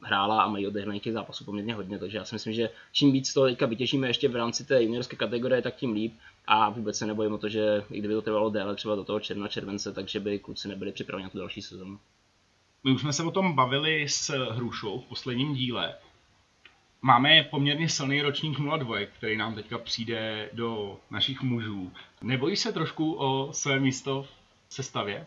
hrála 0.00 0.42
a 0.42 0.48
mají 0.48 0.66
odehraných 0.66 1.02
těch 1.02 1.12
zápasů 1.12 1.44
poměrně 1.44 1.74
hodně, 1.74 1.98
takže 1.98 2.18
já 2.18 2.24
si 2.24 2.34
myslím, 2.34 2.52
že 2.52 2.70
čím 2.92 3.12
víc 3.12 3.32
to 3.32 3.44
teďka 3.44 3.66
vytěžíme 3.66 4.06
ještě 4.06 4.28
v 4.28 4.36
rámci 4.36 4.64
té 4.64 4.82
juniorské 4.82 5.16
kategorie, 5.16 5.62
tak 5.62 5.76
tím 5.76 5.92
líp 5.92 6.14
a 6.46 6.70
vůbec 6.70 6.98
se 6.98 7.06
nebojím 7.06 7.32
o 7.32 7.38
to, 7.38 7.48
že 7.48 7.84
i 7.90 7.98
kdyby 7.98 8.14
to 8.14 8.22
trvalo 8.22 8.50
déle, 8.50 8.74
třeba 8.74 8.94
do 8.94 9.04
toho 9.04 9.20
června, 9.20 9.48
července, 9.48 9.92
takže 9.92 10.20
by 10.20 10.38
kluci 10.38 10.68
nebyli 10.68 10.92
připraveni 10.92 11.24
na 11.24 11.30
tu 11.30 11.38
další 11.38 11.62
sezónu. 11.62 11.98
My 12.84 12.92
už 12.92 13.00
jsme 13.00 13.12
se 13.12 13.22
o 13.22 13.30
tom 13.30 13.52
bavili 13.52 14.08
s 14.08 14.50
Hrušou 14.50 15.00
v 15.00 15.04
posledním 15.04 15.54
díle. 15.54 15.94
Máme 17.02 17.42
poměrně 17.42 17.88
silný 17.88 18.22
ročník 18.22 18.58
02, 18.78 18.96
který 19.06 19.36
nám 19.36 19.54
teďka 19.54 19.78
přijde 19.78 20.50
do 20.52 21.00
našich 21.10 21.42
mužů. 21.42 21.92
Nebojíš 22.22 22.58
se 22.58 22.72
trošku 22.72 23.14
o 23.14 23.52
své 23.52 23.80
místo 23.80 24.22
v 24.68 24.74
sestavě? 24.74 25.26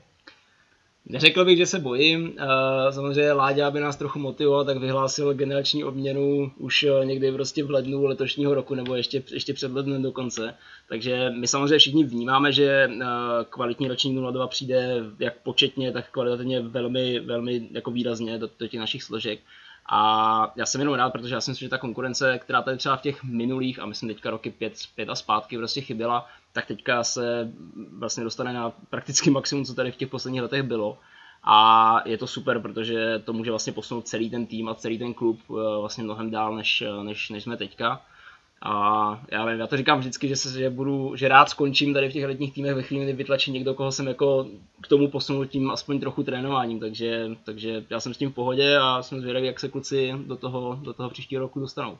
Neřekl 1.09 1.45
bych, 1.45 1.57
že 1.57 1.65
se 1.65 1.79
bojím. 1.79 2.33
Eh, 2.37 2.91
samozřejmě 2.93 3.31
Láďa, 3.31 3.67
aby 3.67 3.79
nás 3.79 3.97
trochu 3.97 4.19
motivoval, 4.19 4.65
tak 4.65 4.77
vyhlásil 4.77 5.33
generační 5.33 5.83
obměnu 5.83 6.51
už 6.57 6.83
eh, 6.83 7.05
někdy 7.05 7.31
prostě 7.31 7.63
v 7.63 7.71
lednu 7.71 8.03
letošního 8.03 8.53
roku, 8.53 8.75
nebo 8.75 8.95
ještě, 8.95 9.23
ještě 9.31 9.53
před 9.53 9.71
lednem 9.71 10.01
dokonce. 10.01 10.55
Takže 10.89 11.29
my 11.29 11.47
samozřejmě 11.47 11.77
všichni 11.77 12.03
vnímáme, 12.03 12.51
že 12.51 12.89
eh, 12.91 13.05
kvalitní 13.49 13.87
ročník 13.87 14.19
02 14.31 14.47
přijde 14.47 15.03
jak 15.19 15.37
početně, 15.37 15.91
tak 15.91 16.11
kvalitativně 16.11 16.61
velmi, 16.61 17.19
velmi 17.19 17.69
jako 17.71 17.91
výrazně 17.91 18.37
do, 18.37 18.49
do 18.59 18.67
těch 18.67 18.79
našich 18.79 19.03
složek. 19.03 19.39
A 19.91 20.51
já 20.55 20.65
jsem 20.65 20.81
jenom 20.81 20.95
rád, 20.95 21.09
protože 21.09 21.35
já 21.35 21.41
si 21.41 21.51
myslím, 21.51 21.65
že 21.65 21.69
ta 21.69 21.77
konkurence, 21.77 22.39
která 22.39 22.61
tady 22.61 22.77
třeba 22.77 22.97
v 22.97 23.01
těch 23.01 23.23
minulých, 23.23 23.79
a 23.79 23.85
myslím 23.85 24.09
teďka 24.09 24.29
roky 24.29 24.49
pět, 24.49 24.73
pět 24.95 25.09
a 25.09 25.15
zpátky 25.15 25.57
prostě 25.57 25.81
chyběla, 25.81 26.27
tak 26.53 26.65
teďka 26.65 27.03
se 27.03 27.51
vlastně 27.97 28.23
dostane 28.23 28.53
na 28.53 28.71
prakticky 28.89 29.29
maximum, 29.29 29.65
co 29.65 29.73
tady 29.73 29.91
v 29.91 29.95
těch 29.95 30.09
posledních 30.09 30.41
letech 30.41 30.63
bylo. 30.63 30.97
A 31.43 32.01
je 32.05 32.17
to 32.17 32.27
super, 32.27 32.59
protože 32.59 33.19
to 33.25 33.33
může 33.33 33.51
vlastně 33.51 33.73
posunout 33.73 34.07
celý 34.07 34.29
ten 34.29 34.45
tým 34.45 34.69
a 34.69 34.75
celý 34.75 34.99
ten 34.99 35.13
klub 35.13 35.39
eh, 35.49 35.53
vlastně 35.79 36.03
mnohem 36.03 36.31
dál, 36.31 36.55
než, 36.55 36.83
než, 37.03 37.29
než 37.29 37.43
jsme 37.43 37.57
teďka. 37.57 38.01
A 38.61 39.25
já, 39.31 39.45
vím, 39.45 39.59
já 39.59 39.67
to 39.67 39.77
říkám 39.77 39.99
vždycky, 39.99 40.27
že, 40.27 40.35
se, 40.35 40.59
že, 40.59 40.69
budu, 40.69 41.15
že 41.15 41.27
rád 41.27 41.49
skončím 41.49 41.93
tady 41.93 42.09
v 42.09 42.13
těch 42.13 42.25
letních 42.25 42.53
týmech 42.53 42.75
ve 42.75 42.83
chvíli, 42.83 43.03
kdy 43.03 43.13
vytlačí 43.13 43.51
někdo, 43.51 43.73
koho 43.73 43.91
jsem 43.91 44.07
jako 44.07 44.47
k 44.81 44.87
tomu 44.87 45.07
posunul 45.07 45.45
tím 45.45 45.71
aspoň 45.71 45.99
trochu 45.99 46.23
trénováním, 46.23 46.79
takže, 46.79 47.29
takže 47.43 47.85
já 47.89 47.99
jsem 47.99 48.13
s 48.13 48.17
tím 48.17 48.31
v 48.31 48.35
pohodě 48.35 48.77
a 48.77 49.01
jsem 49.01 49.21
zvědavý, 49.21 49.47
jak 49.47 49.59
se 49.59 49.69
kluci 49.69 50.13
do 50.25 50.35
toho, 50.35 50.79
do 50.83 50.93
toho 50.93 51.09
příštího 51.09 51.41
roku 51.41 51.59
dostanou. 51.59 51.97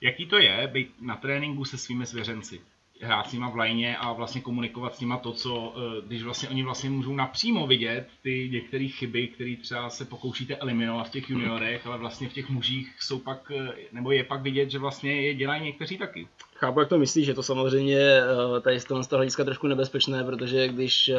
Jaký 0.00 0.26
to 0.26 0.38
je 0.38 0.70
být 0.72 0.94
na 1.00 1.16
tréninku 1.16 1.64
se 1.64 1.78
svými 1.78 2.06
svěřenci? 2.06 2.60
Hrát 3.00 3.30
s 3.30 3.32
nima 3.32 3.50
v 3.50 3.56
lajně 3.56 3.96
a 3.96 4.12
vlastně 4.12 4.40
komunikovat 4.40 4.94
s 4.94 5.00
nima 5.00 5.16
to, 5.16 5.32
co, 5.32 5.74
eh, 5.76 6.06
když 6.06 6.22
vlastně 6.22 6.48
oni 6.48 6.62
vlastně 6.62 6.90
můžou 6.90 7.14
napřímo 7.16 7.66
vidět 7.66 8.08
ty 8.22 8.48
některé 8.52 8.88
chyby, 8.88 9.28
které 9.28 9.56
třeba 9.62 9.90
se 9.90 10.04
pokoušíte 10.04 10.56
eliminovat 10.56 11.08
v 11.08 11.10
těch 11.10 11.30
juniorech, 11.30 11.86
ale 11.86 11.98
vlastně 11.98 12.28
v 12.28 12.32
těch 12.32 12.50
mužích 12.50 12.96
jsou 13.00 13.18
pak, 13.18 13.52
eh, 13.54 13.72
nebo 13.92 14.12
je 14.12 14.24
pak 14.24 14.42
vidět, 14.42 14.70
že 14.70 14.78
vlastně 14.78 15.22
je 15.22 15.34
dělají 15.34 15.64
někteří 15.64 15.98
taky. 15.98 16.28
Chápu, 16.54 16.80
jak 16.80 16.88
to 16.88 16.98
myslíš, 16.98 17.26
že 17.26 17.34
to 17.34 17.42
samozřejmě 17.42 17.98
eh, 17.98 18.60
tady 18.60 18.80
z 18.80 18.84
toho 18.84 19.02
hlediska 19.10 19.44
trošku 19.44 19.66
nebezpečné, 19.66 20.24
protože 20.24 20.68
když 20.68 21.10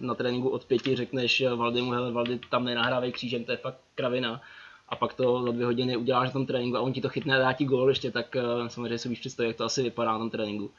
na 0.00 0.14
tréninku 0.14 0.48
od 0.48 0.64
pěti 0.64 0.96
řekneš 0.96 1.42
Valdimu, 1.56 1.90
hele, 1.90 2.12
Valdy, 2.12 2.38
tam 2.50 2.64
nenahrávej 2.64 3.12
křížem, 3.12 3.44
to 3.44 3.52
je 3.52 3.56
fakt 3.56 3.78
kravina, 3.94 4.40
a 4.88 4.96
pak 4.96 5.14
to 5.14 5.42
za 5.42 5.52
dvě 5.52 5.66
hodiny 5.66 5.96
uděláš 5.96 6.28
na 6.28 6.32
tom 6.32 6.46
tréninku 6.46 6.76
a 6.76 6.80
on 6.80 6.92
ti 6.92 7.00
to 7.00 7.08
chytne 7.08 7.36
a 7.36 7.38
dá 7.38 7.52
ti 7.52 7.64
gól 7.64 7.88
ještě, 7.88 8.10
tak 8.10 8.36
samozřejmě 8.68 8.98
si 8.98 9.08
víš 9.08 9.20
představit, 9.20 9.48
jak 9.48 9.56
to 9.56 9.64
asi 9.64 9.82
vypadá 9.82 10.12
na 10.12 10.18
tom 10.18 10.30
tréninku. 10.30 10.70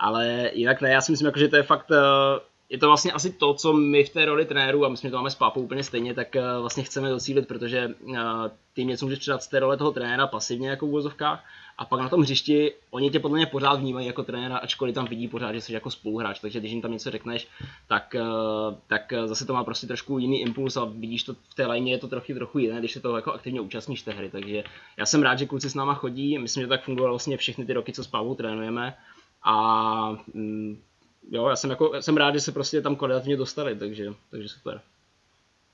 Ale 0.00 0.50
jinak 0.54 0.80
ne, 0.80 0.90
já 0.90 1.00
si 1.00 1.12
myslím, 1.12 1.26
jako, 1.26 1.38
že 1.38 1.48
to 1.48 1.56
je 1.56 1.62
fakt, 1.62 1.90
eh, 1.90 2.40
je 2.68 2.78
to 2.78 2.86
vlastně 2.86 3.12
asi 3.12 3.32
to, 3.32 3.54
co 3.54 3.72
my 3.72 4.04
v 4.04 4.08
té 4.08 4.24
roli 4.24 4.44
trenéru, 4.44 4.84
a 4.84 4.88
my 4.88 4.96
jsme 4.96 5.10
to 5.10 5.16
máme 5.16 5.30
s 5.30 5.34
Pápou 5.34 5.60
úplně 5.60 5.84
stejně, 5.84 6.14
tak 6.14 6.36
eh, 6.36 6.42
vlastně 6.60 6.82
chceme 6.82 7.10
docílit, 7.10 7.48
protože 7.48 7.90
eh, 8.14 8.18
ty 8.74 8.84
něco 8.84 9.06
můžeš 9.06 9.18
předat 9.18 9.42
z 9.42 9.48
té 9.48 9.58
role 9.60 9.76
toho 9.76 9.90
trenéra 9.90 10.26
pasivně 10.26 10.68
jako 10.68 10.86
v 10.86 10.88
úvozovkách, 10.88 11.44
a 11.78 11.84
pak 11.84 12.00
na 12.00 12.08
tom 12.08 12.20
hřišti 12.20 12.72
oni 12.90 13.10
tě 13.10 13.20
podle 13.20 13.36
mě 13.36 13.46
pořád 13.46 13.74
vnímají 13.74 14.06
jako 14.06 14.22
trenéra, 14.22 14.56
ačkoliv 14.56 14.94
tam 14.94 15.06
vidí 15.06 15.28
pořád, 15.28 15.52
že 15.52 15.60
jsi 15.60 15.72
jako 15.72 15.90
spoluhráč, 15.90 16.40
takže 16.40 16.60
když 16.60 16.72
jim 16.72 16.82
tam 16.82 16.92
něco 16.92 17.10
řekneš, 17.10 17.48
tak, 17.88 18.16
tak 18.86 19.12
zase 19.26 19.46
to 19.46 19.52
má 19.52 19.64
prostě 19.64 19.86
trošku 19.86 20.18
jiný 20.18 20.40
impuls 20.40 20.76
a 20.76 20.84
vidíš 20.84 21.22
to 21.22 21.34
v 21.34 21.54
té 21.54 21.66
lajně 21.66 21.92
je 21.92 21.98
to 21.98 22.08
trochu, 22.08 22.34
trochu 22.34 22.58
jiné, 22.58 22.78
když 22.78 22.92
se 22.92 23.00
toho 23.00 23.16
jako 23.16 23.32
aktivně 23.32 23.60
účastníš 23.60 24.02
té 24.02 24.12
hry, 24.12 24.30
takže 24.30 24.64
já 24.96 25.06
jsem 25.06 25.22
rád, 25.22 25.38
že 25.38 25.46
kluci 25.46 25.70
s 25.70 25.74
náma 25.74 25.94
chodí, 25.94 26.38
myslím, 26.38 26.62
že 26.62 26.68
tak 26.68 26.84
fungovalo 26.84 27.12
vlastně 27.12 27.36
všechny 27.36 27.64
ty 27.66 27.72
roky, 27.72 27.92
co 27.92 28.04
s 28.04 28.06
Pavou 28.06 28.34
trénujeme, 28.34 28.96
a 29.42 30.10
mm, 30.34 30.82
jo, 31.30 31.48
já 31.48 31.56
jsem, 31.56 31.70
jako, 31.70 32.02
jsem 32.02 32.16
rád, 32.16 32.34
že 32.34 32.40
se 32.40 32.52
prostě 32.52 32.80
tam 32.80 32.96
kvalitativně 32.96 33.36
dostali, 33.36 33.76
takže, 33.76 34.14
takže 34.30 34.48
super. 34.48 34.80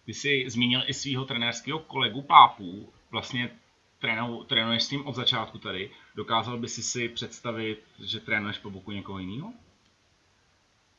Ty 0.04 0.14
jsi 0.14 0.44
zmínil 0.48 0.82
i 0.86 0.94
svého 0.94 1.24
trenérského 1.24 1.78
kolegu 1.78 2.22
Pápu, 2.22 2.92
vlastně 3.10 3.50
trénu, 3.98 4.44
trénuješ 4.44 4.82
s 4.82 4.90
ním 4.90 5.06
od 5.06 5.14
začátku 5.14 5.58
tady. 5.58 5.90
Dokázal 6.14 6.58
by 6.58 6.68
si 6.68 6.82
si 6.82 7.08
představit, 7.08 7.82
že 8.04 8.20
trénuješ 8.20 8.58
po 8.58 8.70
boku 8.70 8.90
někoho 8.90 9.18
jiného? 9.18 9.52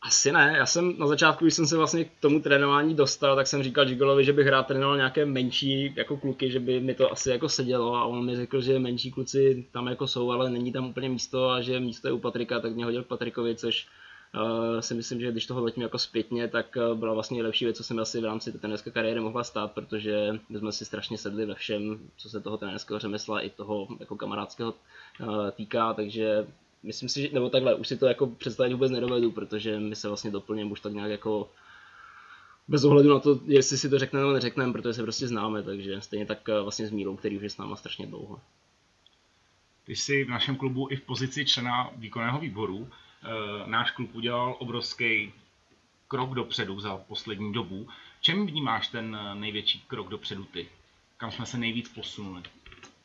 Asi 0.01 0.31
ne, 0.31 0.53
já 0.57 0.65
jsem 0.65 0.97
na 0.97 1.07
začátku, 1.07 1.45
když 1.45 1.53
jsem 1.53 1.67
se 1.67 1.77
vlastně 1.77 2.05
k 2.05 2.11
tomu 2.19 2.39
trénování 2.39 2.95
dostal, 2.95 3.35
tak 3.35 3.47
jsem 3.47 3.63
říkal 3.63 3.85
Gigolovi, 3.85 4.25
že 4.25 4.33
bych 4.33 4.47
rád 4.47 4.67
trénoval 4.67 4.97
nějaké 4.97 5.25
menší 5.25 5.93
jako 5.95 6.17
kluky, 6.17 6.51
že 6.51 6.59
by 6.59 6.79
mi 6.79 6.93
to 6.93 7.11
asi 7.11 7.29
jako 7.29 7.49
sedělo. 7.49 7.95
A 7.95 8.05
on 8.05 8.25
mi 8.25 8.35
řekl, 8.35 8.61
že 8.61 8.79
menší 8.79 9.11
kluci 9.11 9.65
tam 9.71 9.87
jako 9.87 10.07
jsou, 10.07 10.31
ale 10.31 10.49
není 10.49 10.71
tam 10.71 10.89
úplně 10.89 11.09
místo 11.09 11.49
a 11.49 11.61
že 11.61 11.79
místo 11.79 12.07
je 12.07 12.11
u 12.11 12.19
Patrika, 12.19 12.59
tak 12.59 12.75
mě 12.75 12.85
hodil 12.85 13.03
k 13.03 13.07
Patrikovi, 13.07 13.55
což 13.55 13.87
uh, 14.35 14.79
si 14.79 14.93
myslím, 14.93 15.21
že 15.21 15.31
když 15.31 15.45
toho 15.45 15.63
letím 15.63 15.83
jako 15.83 15.97
zpětně, 15.97 16.47
tak 16.47 16.77
uh, 16.77 16.97
byla 16.97 17.13
vlastně 17.13 17.43
lepší 17.43 17.65
věc, 17.65 17.77
co 17.77 17.83
jsem 17.83 17.99
asi 17.99 18.21
v 18.21 18.25
rámci 18.25 18.51
té 18.51 18.91
kariéry 18.91 19.19
mohla 19.19 19.43
stát, 19.43 19.71
protože 19.71 20.39
my 20.49 20.59
jsme 20.59 20.71
si 20.71 20.85
strašně 20.85 21.17
sedli 21.17 21.45
ve 21.45 21.55
všem, 21.55 21.99
co 22.17 22.29
se 22.29 22.41
toho 22.41 22.57
trenerského 22.57 22.99
řemesla 22.99 23.41
i 23.41 23.49
toho 23.49 23.87
jako 23.99 24.15
kamarádského 24.15 24.73
uh, 25.19 25.51
týká, 25.51 25.93
takže 25.93 26.47
myslím 26.83 27.09
si, 27.09 27.21
že, 27.21 27.29
nebo 27.33 27.49
takhle, 27.49 27.75
už 27.75 27.87
si 27.87 27.97
to 27.97 28.05
jako 28.05 28.27
představit 28.27 28.73
vůbec 28.73 28.91
nedovedu, 28.91 29.31
protože 29.31 29.79
my 29.79 29.95
se 29.95 30.07
vlastně 30.07 30.31
doplňujeme 30.31 30.71
už 30.71 30.81
tak 30.81 30.93
nějak 30.93 31.11
jako 31.11 31.49
bez 32.67 32.83
ohledu 32.83 33.09
na 33.09 33.19
to, 33.19 33.39
jestli 33.45 33.77
si 33.77 33.89
to 33.89 33.99
řekneme 33.99 34.21
nebo 34.21 34.33
neřekneme, 34.33 34.73
protože 34.73 34.93
se 34.93 35.03
prostě 35.03 35.27
známe, 35.27 35.63
takže 35.63 36.01
stejně 36.01 36.25
tak 36.25 36.49
eh, 36.49 36.61
vlastně 36.61 36.87
s 36.87 36.91
Mírou, 36.91 37.15
který 37.15 37.37
už 37.37 37.43
je 37.43 37.49
s 37.49 37.57
náma 37.57 37.75
strašně 37.75 38.07
dlouho. 38.07 38.39
Ty 39.87 39.95
jsi 39.95 40.23
v 40.23 40.29
našem 40.29 40.55
klubu 40.55 40.87
i 40.91 40.95
v 40.95 41.01
pozici 41.01 41.45
člena 41.45 41.89
výkonného 41.95 42.39
výboru. 42.39 42.87
E, 42.87 43.69
náš 43.69 43.91
klub 43.91 44.15
udělal 44.15 44.55
obrovský 44.59 45.33
krok 46.07 46.33
dopředu 46.33 46.79
za 46.79 46.97
poslední 46.97 47.53
dobu. 47.53 47.89
Čem 48.21 48.47
vnímáš 48.47 48.87
ten 48.87 49.17
největší 49.33 49.83
krok 49.87 50.09
dopředu 50.09 50.43
ty? 50.43 50.69
Kam 51.17 51.31
jsme 51.31 51.45
se 51.45 51.57
nejvíc 51.57 51.89
posunuli? 51.89 52.43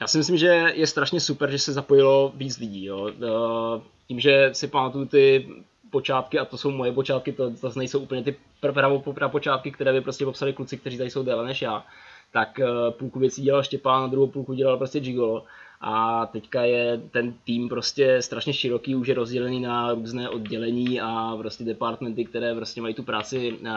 Já 0.03 0.07
si 0.07 0.19
myslím, 0.19 0.37
že 0.37 0.47
je 0.75 0.87
strašně 0.87 1.21
super, 1.21 1.51
že 1.51 1.59
se 1.59 1.73
zapojilo 1.73 2.33
víc 2.35 2.59
lidí. 2.59 2.85
Jo. 2.85 3.09
Eh, 3.09 3.81
tím, 4.09 4.21
že 4.21 4.51
si 4.53 4.69
pamatuju 4.69 5.05
ty 5.07 5.49
počátky, 5.91 6.39
a 6.39 6.45
to 6.45 6.59
jsou 6.59 6.71
moje 6.71 6.93
počátky, 6.93 7.33
to 7.33 7.51
zase 7.51 7.79
nejsou 7.79 7.99
úplně 7.99 8.23
ty 8.23 8.37
pravo 8.61 9.03
počátky, 9.29 9.71
které 9.71 9.93
by 9.93 10.01
prostě 10.01 10.25
popsali 10.25 10.53
kluci, 10.53 10.79
kteří 10.79 10.99
tady 10.99 11.11
jsou 11.11 11.23
déle 11.23 11.45
než 11.45 11.63
já, 11.63 11.87
tak 12.33 12.61
eh, 12.61 12.67
půlku 12.91 13.19
věcí 13.19 13.43
dělal 13.43 13.63
Štěpán, 13.63 14.11
druhou 14.11 14.27
půlku 14.27 14.55
dělal 14.55 14.77
prostě 14.77 15.01
Gigolo. 15.01 15.45
A 15.81 16.27
teďka 16.27 16.63
je 16.63 17.01
ten 17.11 17.35
tým 17.45 17.69
prostě 17.69 18.23
strašně 18.23 18.53
široký, 18.53 18.95
už 18.95 19.09
je 19.09 19.15
rozdělený 19.15 19.61
na 19.61 19.95
různé 19.95 20.29
oddělení 20.29 21.01
a 21.01 21.37
prostě 21.39 21.65
departmenty, 21.65 22.25
které 22.25 22.55
prostě 22.55 22.83
mají 22.83 22.95
tu 22.95 23.03
práci, 23.03 23.59
eh, 23.67 23.71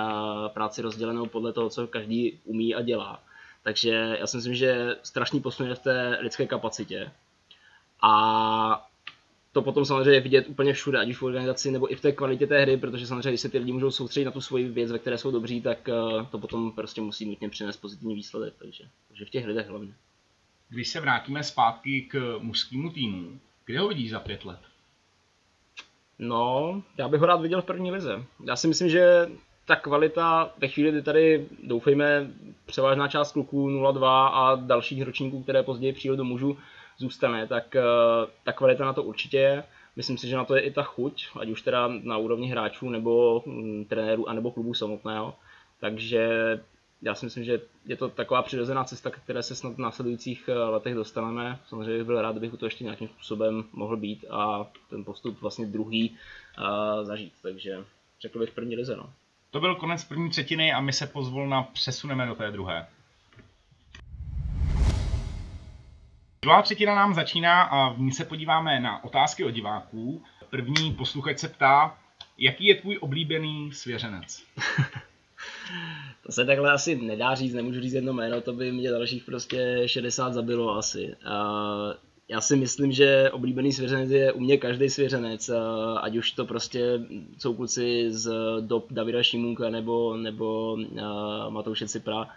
práci 0.53 0.82
rozdělenou 0.82 1.25
podle 1.25 1.53
toho, 1.53 1.70
co 1.70 1.88
každý 1.88 2.39
umí 2.46 2.75
a 2.75 2.82
dělá. 2.82 3.20
Takže 3.65 4.17
já 4.19 4.27
si 4.27 4.38
myslím, 4.38 4.55
že 4.55 4.95
strašný 5.03 5.41
posun 5.41 5.75
v 5.75 5.79
té 5.79 6.17
lidské 6.22 6.48
kapacitě. 6.48 7.12
A 8.01 8.89
to 9.51 9.62
potom 9.62 9.86
samozřejmě 9.86 10.12
je 10.12 10.22
vidět 10.22 10.48
úplně 10.48 10.74
všude, 10.74 11.00
ať 11.00 11.10
už 11.10 11.17
v 11.17 11.24
organizaci 11.24 11.72
nebo 11.72 11.91
i 11.91 11.95
v 11.95 12.01
té 12.01 12.12
kvalitě 12.12 12.48
té 12.48 12.62
hry, 12.62 12.77
protože 12.77 13.07
samozřejmě, 13.07 13.29
když 13.29 13.41
se 13.41 13.50
ty 13.50 13.57
lidi 13.57 13.72
můžou 13.72 13.91
soustředit 13.91 14.25
na 14.25 14.31
tu 14.31 14.41
svoji 14.41 14.67
věc, 14.67 14.91
ve 14.91 15.00
které 15.00 15.17
jsou 15.17 15.31
dobří, 15.31 15.62
tak 15.62 15.89
eh, 15.89 16.25
to 16.31 16.39
potom 16.39 16.72
prostě 16.72 17.01
musí 17.01 17.25
nutně 17.25 17.50
přinést 17.50 17.77
pozitivní 17.77 18.15
výsledek. 18.15 18.53
Takže, 18.60 18.84
takže 19.07 19.25
v 19.25 19.29
těch 19.29 19.45
lidech 19.45 19.67
hlavně. 19.67 19.93
Když 20.69 20.88
se 20.88 21.00
vrátíme 21.00 21.43
zpátky 21.43 22.01
k 22.01 22.38
mužskému 22.41 22.91
týmu, 22.91 23.39
kde 23.65 23.79
ho 23.79 23.88
vidíš 23.88 24.12
za 24.12 24.19
pět 24.19 24.45
let? 24.45 24.60
No, 26.19 26.84
já 26.98 27.07
bych 27.07 27.19
ho 27.19 27.25
rád 27.25 27.41
viděl 27.41 27.62
v 27.62 27.65
první 27.65 27.91
lize. 27.91 28.24
Já 28.48 28.55
si 28.55 28.67
myslím, 28.67 28.89
že 28.89 29.29
ta 29.65 29.75
kvalita 29.75 30.53
ve 30.57 30.67
chvíli, 30.67 30.91
kdy 30.91 31.01
tady 31.01 31.48
doufejme 31.63 32.31
převážná 32.65 33.07
část 33.07 33.31
kluků 33.31 33.69
0-2 33.69 34.05
a 34.34 34.55
dalších 34.55 35.03
ročníků, 35.03 35.43
které 35.43 35.63
později 35.63 35.93
přijdou 35.93 36.15
do 36.15 36.24
mužů, 36.24 36.57
zůstane, 36.98 37.48
tak 37.48 37.75
uh, 37.75 38.29
ta 38.43 38.51
kvalita 38.51 38.86
na 38.86 38.93
to 38.93 39.03
určitě 39.03 39.38
je. 39.38 39.63
Myslím 39.95 40.17
si, 40.17 40.27
že 40.27 40.36
na 40.36 40.45
to 40.45 40.55
je 40.55 40.62
i 40.62 40.72
ta 40.72 40.84
chuť, 40.84 41.27
ať 41.39 41.50
už 41.50 41.62
teda 41.62 41.89
na 42.03 42.17
úrovni 42.17 42.48
hráčů 42.48 42.89
nebo 42.89 43.43
mm, 43.45 43.86
trenérů, 43.86 44.29
anebo 44.29 44.51
klubu 44.51 44.74
samotného. 44.74 45.36
Takže 45.79 46.29
já 47.01 47.15
si 47.15 47.25
myslím, 47.25 47.43
že 47.43 47.62
je 47.86 47.95
to 47.95 48.10
taková 48.10 48.41
přirozená 48.41 48.84
cesta, 48.84 49.10
které 49.10 49.43
se 49.43 49.55
snad 49.55 49.74
v 49.74 49.77
následujících 49.77 50.50
eh, 50.50 50.53
letech 50.53 50.95
dostaneme. 50.95 51.60
Samozřejmě 51.67 51.98
bych 51.98 52.05
byl 52.05 52.22
rád, 52.22 52.36
kdybych 52.36 52.60
to 52.60 52.65
ještě 52.65 52.84
nějakým 52.84 53.07
způsobem 53.07 53.63
mohl 53.74 53.98
být 53.98 54.25
a 54.29 54.72
ten 54.89 55.03
postup 55.03 55.41
vlastně 55.41 55.65
druhý 55.65 56.17
uh, 56.57 57.03
zažít. 57.05 57.34
Takže 57.41 57.86
řekl 58.22 58.39
bych 58.39 58.51
první 58.51 58.75
lize. 58.75 58.95
No. 58.95 59.13
To 59.55 59.59
byl 59.59 59.75
konec 59.75 60.03
první 60.03 60.29
třetiny 60.29 60.74
a 60.74 60.81
my 60.81 60.93
se 60.93 61.07
pozvolna 61.07 61.63
přesuneme 61.63 62.25
do 62.25 62.35
té 62.35 62.51
druhé. 62.51 62.88
Druhá 66.41 66.62
třetina 66.62 66.95
nám 66.95 67.13
začíná 67.13 67.62
a 67.62 67.89
v 67.89 68.00
ní 68.00 68.12
se 68.12 68.25
podíváme 68.25 68.79
na 68.79 69.03
otázky 69.03 69.43
od 69.43 69.51
diváků. 69.51 70.24
První 70.50 70.93
posluchač 70.93 71.39
se 71.39 71.50
ptá, 71.50 71.97
jaký 72.38 72.65
je 72.65 72.75
tvůj 72.75 72.97
oblíbený 73.01 73.71
svěřenec? 73.71 74.43
to 76.25 76.31
se 76.31 76.45
takhle 76.45 76.71
asi 76.71 76.95
nedá 76.95 77.35
říct, 77.35 77.53
nemůžu 77.53 77.81
říct 77.81 77.93
jedno 77.93 78.13
jméno, 78.13 78.41
to 78.41 78.53
by 78.53 78.71
mě 78.71 78.91
dalších 78.91 79.24
prostě 79.24 79.83
60 79.85 80.33
zabilo 80.33 80.77
asi. 80.77 81.15
Uh, 81.25 81.93
já 82.27 82.41
si 82.41 82.55
myslím, 82.55 82.91
že 82.91 83.32
oblíbený 83.32 83.74
svěřenec 83.74 84.10
je 84.10 84.32
u 84.32 84.39
mě 84.39 84.58
každý 84.58 84.89
svěřenec, 84.89 85.50
ať 86.01 86.15
už 86.15 86.32
to 86.32 86.46
prostě 86.46 87.00
jsou 87.38 87.53
kluci 87.53 88.05
z 88.12 88.32
dob 88.62 88.91
Davida 88.91 89.24
Šimunka 89.24 89.70
nebo, 89.70 90.17
nebo 90.17 90.77
Matouše 91.50 91.88
Cipra, 91.88 92.27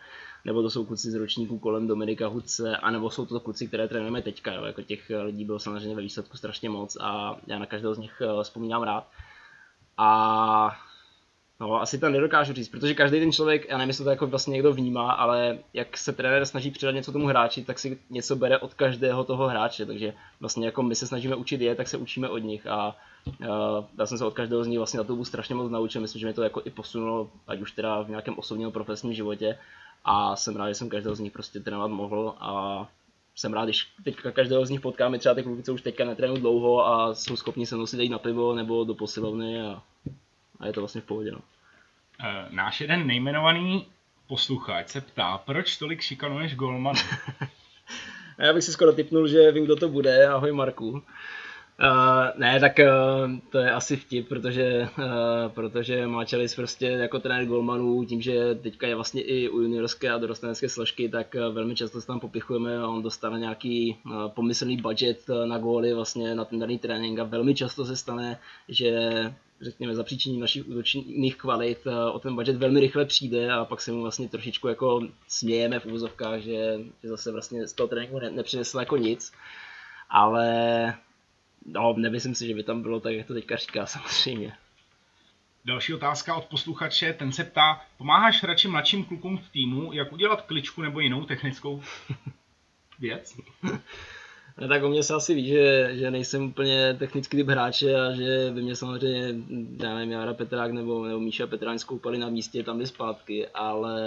nebo 0.45 0.63
to 0.63 0.71
jsou 0.71 0.85
kluci 0.85 1.11
z 1.11 1.15
ročníků 1.15 1.59
kolem 1.59 1.87
Dominika 1.87 2.27
Hudce, 2.27 2.77
anebo 2.77 3.11
jsou 3.11 3.27
to 3.27 3.41
kluci, 3.41 3.67
které 3.67 3.89
trénujeme 3.89 4.23
teďka. 4.23 4.53
Jo. 4.53 4.65
Jako 4.65 4.83
těch 4.83 5.11
lidí 5.23 5.45
bylo 5.45 5.59
samozřejmě 5.59 5.97
ve 5.97 6.03
výsledku 6.03 6.37
strašně 6.37 6.71
moc 6.71 6.97
a 7.01 7.37
já 7.47 7.59
na 7.59 7.67
každého 7.67 7.95
z 7.95 7.99
nich 7.99 8.23
vzpomínám 8.43 8.83
rád. 8.83 9.07
A 9.97 10.71
No, 11.61 11.81
asi 11.81 11.99
to 11.99 12.09
nedokážu 12.09 12.53
říct, 12.53 12.69
protože 12.69 12.95
každý 12.95 13.21
ten 13.21 13.33
člověk, 13.33 13.69
já 13.69 13.79
nevím, 13.79 13.89
jestli 13.89 14.05
to 14.05 14.11
jako 14.11 14.27
vlastně 14.27 14.53
někdo 14.53 14.73
vnímá, 14.73 15.13
ale 15.13 15.59
jak 15.75 15.97
se 15.97 16.13
trenér 16.13 16.47
snaží 16.47 16.71
předat 16.71 16.95
něco 16.95 17.13
tomu 17.13 17.27
hráči, 17.27 17.65
tak 17.65 17.79
si 17.79 17.99
něco 18.11 18.37
bere 18.37 18.59
od 18.59 18.75
každého 18.75 19.25
toho 19.25 19.49
hráče, 19.49 19.87
takže 19.87 20.15
vlastně 20.41 20.67
jako 20.67 20.83
my 20.83 20.95
se 20.95 21.07
snažíme 21.07 21.37
učit 21.37 21.61
je, 21.61 21.75
tak 21.75 21.89
se 21.89 21.97
učíme 21.97 22.29
od 22.29 22.39
nich. 22.39 22.67
A 22.67 22.97
uh, 23.41 23.47
já 23.99 24.07
jsem 24.07 24.19
se 24.19 24.25
od 24.25 24.35
každého 24.35 24.65
z 24.65 24.67
nich 24.67 24.79
vlastně 24.79 24.99
na 24.99 25.05
to 25.05 25.25
strašně 25.25 25.55
moc 25.55 25.71
naučil, 25.71 26.01
myslím, 26.01 26.21
že 26.21 26.27
mě 26.27 26.35
to 26.35 26.43
jako 26.43 26.63
i 26.65 26.71
posunulo, 26.71 27.31
ať 27.47 27.61
už 27.61 27.73
teda 27.73 28.03
v 28.03 28.09
nějakém 28.09 28.39
osobním 28.39 28.73
profesním 28.73 29.13
životě. 29.13 29.59
A 30.05 30.37
jsem 30.37 30.57
rád, 30.57 30.69
že 30.69 30.75
jsem 30.75 30.89
každého 30.89 31.15
z 31.15 31.21
nich 31.21 31.33
prostě 31.33 31.61
trénovat 31.61 31.91
mohl. 31.91 32.35
A 32.41 32.87
jsem 33.35 33.53
rád, 33.53 33.65
když 33.65 33.87
teďka 34.05 34.31
každého 34.31 34.67
z 34.67 34.71
nich 34.71 34.81
potkáme, 34.81 35.19
třeba 35.19 35.35
ty 35.35 35.43
kluky, 35.43 35.63
co 35.63 35.75
už 35.75 35.83
teďka 35.83 36.05
netrénují 36.05 36.41
dlouho 36.41 36.87
a 36.87 37.15
jsou 37.15 37.37
schopni 37.37 37.67
se 37.67 37.77
nosit 37.77 38.01
jít 38.01 38.09
na 38.09 38.19
pivo 38.19 38.55
nebo 38.55 38.85
do 38.85 38.95
posilovny 38.95 39.61
a 39.61 39.83
a 40.61 40.67
je 40.67 40.73
to 40.73 40.81
vlastně 40.81 41.01
v 41.01 41.05
pohodě. 41.05 41.33
No. 41.33 41.41
E, 42.25 42.47
náš 42.51 42.81
jeden 42.81 43.07
nejmenovaný 43.07 43.87
posluchač 44.27 44.89
se 44.89 45.01
ptá, 45.01 45.39
proč 45.39 45.77
tolik 45.77 46.01
šikanuješ 46.01 46.55
golmany? 46.55 47.01
A 48.39 48.45
já 48.45 48.53
bych 48.53 48.65
si 48.65 48.73
skoro 48.73 48.93
typnul, 48.93 49.29
že 49.29 49.53
vím, 49.53 49.65
kdo 49.65 49.77
to 49.77 49.89
bude. 49.89 50.27
Ahoj 50.27 50.53
Marku. 50.53 51.03
Uh, 51.83 52.41
ne, 52.41 52.61
tak 52.61 52.79
uh, 52.79 53.31
to 53.51 53.59
je 53.59 53.71
asi 53.71 53.97
vtip, 53.97 54.29
protože, 54.29 54.89
uh, 54.99 55.05
protože 55.55 56.07
Máčelis 56.07 56.55
prostě 56.55 56.87
jako 56.87 57.19
trenér 57.19 57.47
golmanů, 57.47 58.05
tím, 58.05 58.23
že 58.23 58.55
teďka 58.55 58.87
je 58.87 58.95
vlastně 58.95 59.23
i 59.23 59.49
u 59.49 59.61
juniorské 59.61 60.11
a 60.11 60.19
dorostenecké 60.19 60.69
složky, 60.69 61.09
tak 61.09 61.35
uh, 61.35 61.55
velmi 61.55 61.75
často 61.75 62.01
se 62.01 62.07
tam 62.07 62.21
popichujeme 62.21 62.79
a 62.79 62.89
on 62.89 63.03
dostane 63.03 63.39
nějaký 63.39 63.97
uh, 64.07 64.29
pomyslný 64.29 64.77
budget 64.77 65.21
na 65.45 65.59
góly 65.59 65.95
vlastně 65.95 66.35
na 66.35 66.45
ten 66.45 66.59
daný 66.59 66.79
trénink 66.79 67.19
a 67.19 67.25
velmi 67.25 67.55
často 67.55 67.85
se 67.85 67.97
stane, 67.97 68.39
že 68.69 69.11
řekněme, 69.61 69.95
zapříčení 69.95 70.41
našich 70.41 70.69
útočných 70.69 71.37
kvalit 71.37 71.79
o 72.13 72.19
ten 72.19 72.35
budget 72.35 72.57
velmi 72.57 72.81
rychle 72.81 73.05
přijde 73.05 73.51
a 73.53 73.65
pak 73.65 73.81
se 73.81 73.93
mu 73.93 74.03
vlastně 74.03 74.29
trošičku 74.29 74.69
jako 74.69 75.01
smějeme 75.29 75.81
v 75.81 75.87
úvozovkách, 75.87 76.41
že, 76.41 76.79
že 77.03 77.09
zase 77.09 77.33
vlastně 77.33 77.67
z 77.67 77.73
toho 77.73 77.87
tréninku 77.89 78.19
ne, 78.19 78.31
nepřinesl 78.31 78.79
jako 78.79 78.97
nic. 78.97 79.33
Ale 80.11 80.95
No, 81.67 81.95
nemyslím 81.97 82.35
si, 82.35 82.47
že 82.47 82.55
by 82.55 82.63
tam 82.63 82.83
bylo 82.83 83.01
tak, 83.01 83.15
jak 83.15 83.27
to 83.27 83.35
teďka 83.35 83.57
říká, 83.57 83.87
samozřejmě. 83.87 84.53
Další 85.65 85.95
otázka 85.95 86.35
od 86.35 86.45
posluchače, 86.45 87.13
ten 87.13 87.33
se 87.33 87.45
ptá, 87.45 87.81
pomáháš 87.99 88.43
radši 88.43 88.69
mladším 88.69 89.05
klukům 89.05 89.39
v 89.39 89.49
týmu, 89.49 89.93
jak 89.93 90.13
udělat 90.13 90.43
kličku 90.43 90.83
nebo 90.83 91.01
jinou 91.01 91.25
technickou 91.25 91.83
věc? 92.99 93.41
No, 94.61 94.69
tak 94.69 94.83
o 94.83 94.89
mě 94.89 95.03
se 95.03 95.15
asi 95.15 95.35
ví, 95.35 95.49
že, 95.49 95.91
že 95.93 96.11
nejsem 96.11 96.45
úplně 96.45 96.97
technický 96.99 97.37
typ 97.37 97.49
hráče 97.49 97.95
a 97.95 98.15
že 98.15 98.51
by 98.55 98.63
mě 98.63 98.77
samozřejmě, 98.77 99.35
já 99.83 99.95
nevím, 99.95 100.11
Jara 100.11 100.35
Petrák 100.35 100.73
nebo, 100.73 101.05
nebo 101.07 101.21
Míša 101.21 101.47
Petrán 101.47 101.79
skoupali 101.79 102.19
na 102.19 102.29
místě 102.29 102.63
tam 102.63 102.81
i 102.81 102.87
zpátky, 102.87 103.49
ale 103.49 104.03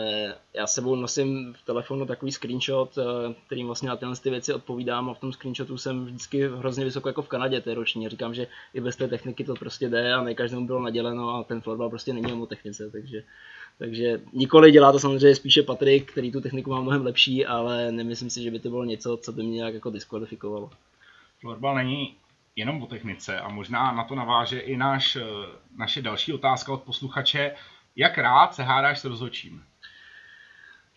já 0.53 0.67
sebou 0.67 0.96
nosím 0.96 1.53
v 1.53 1.65
telefonu 1.65 2.05
takový 2.05 2.31
screenshot, 2.31 2.98
eh, 2.98 3.34
kterým 3.46 3.65
vlastně 3.65 3.89
na 3.89 3.96
tyhle 3.96 4.15
ty 4.15 4.29
věci 4.29 4.53
odpovídám 4.53 5.10
a 5.10 5.13
v 5.13 5.20
tom 5.20 5.34
screenshotu 5.34 5.77
jsem 5.77 6.05
vždycky 6.05 6.48
hrozně 6.48 6.86
vysoko 6.86 7.10
jako 7.10 7.22
v 7.22 7.27
Kanadě 7.27 7.62
té 7.62 7.74
roční. 7.74 8.10
Říkám, 8.10 8.34
že 8.34 8.48
i 8.74 8.81
bez 8.81 8.96
té 8.96 9.08
techniky 9.08 9.43
to 9.43 9.53
prostě 9.53 9.89
jde 9.89 10.13
a 10.13 10.24
ne 10.24 10.36
každému 10.36 10.67
bylo 10.67 10.81
naděleno 10.81 11.29
a 11.29 11.43
ten 11.43 11.62
florbal 11.62 11.89
prostě 11.89 12.13
není 12.13 12.34
o 12.34 12.46
technice, 12.46 12.89
takže 12.91 13.24
takže 13.82 14.22
nikoli 14.34 14.72
dělá 14.72 14.92
to 14.92 15.00
samozřejmě 15.00 15.36
spíše 15.36 15.64
Patrik, 15.64 16.12
který 16.12 16.32
tu 16.32 16.42
techniku 16.42 16.70
má 16.70 16.82
mnohem 16.82 17.06
lepší, 17.06 17.46
ale 17.46 17.92
nemyslím 17.92 18.30
si, 18.30 18.44
že 18.44 18.52
by 18.52 18.60
to 18.60 18.70
bylo 18.70 18.84
něco, 18.84 19.18
co 19.18 19.32
by 19.32 19.44
mě 19.44 19.56
nějak 19.56 19.74
jako 19.74 19.90
diskvalifikovalo. 19.90 20.70
Florbal 21.40 21.76
není 21.76 22.16
jenom 22.56 22.84
o 22.84 22.86
technice 22.86 23.40
a 23.40 23.50
možná 23.50 23.92
na 23.92 24.04
to 24.04 24.16
naváže 24.16 24.60
i 24.60 24.78
náš, 24.78 25.16
eh, 25.16 25.22
naše 25.78 26.02
další 26.02 26.34
otázka 26.34 26.74
od 26.74 26.84
posluchače. 26.84 27.56
Jak 27.96 28.18
rád 28.18 28.56
se 28.56 28.64
hádáš 28.64 29.00
s 29.00 29.06
rozhodčím? 29.06 29.64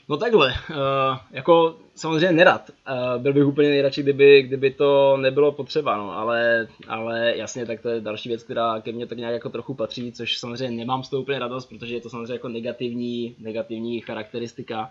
No 0.09 0.17
takhle, 0.17 0.55
uh, 0.71 1.19
jako 1.31 1.77
samozřejmě 1.95 2.33
nerad. 2.33 2.71
Uh, 2.71 3.23
byl 3.23 3.33
bych 3.33 3.47
úplně 3.47 3.69
nejradši, 3.69 4.03
kdyby, 4.03 4.43
kdyby 4.43 4.71
to 4.71 5.17
nebylo 5.17 5.53
potřeba, 5.53 5.97
no, 5.97 6.19
ale, 6.19 6.69
ale 6.89 7.37
jasně, 7.37 7.67
tak 7.67 7.81
to 7.81 7.89
je 7.89 8.01
další 8.01 8.29
věc, 8.29 8.43
která 8.43 8.81
ke 8.81 8.93
mně 8.93 9.07
tak 9.07 9.19
nějak 9.19 9.33
jako 9.33 9.49
trochu 9.49 9.75
patří, 9.75 10.13
což 10.13 10.39
samozřejmě 10.39 10.77
nemám 10.77 11.05
z 11.05 11.09
toho 11.09 11.23
úplně 11.23 11.39
radost, 11.39 11.67
protože 11.67 11.95
je 11.95 12.01
to 12.01 12.11
samozřejmě 12.11 12.33
jako 12.33 12.49
negativní, 12.49 13.37
negativní 13.39 14.01
charakteristika. 14.01 14.91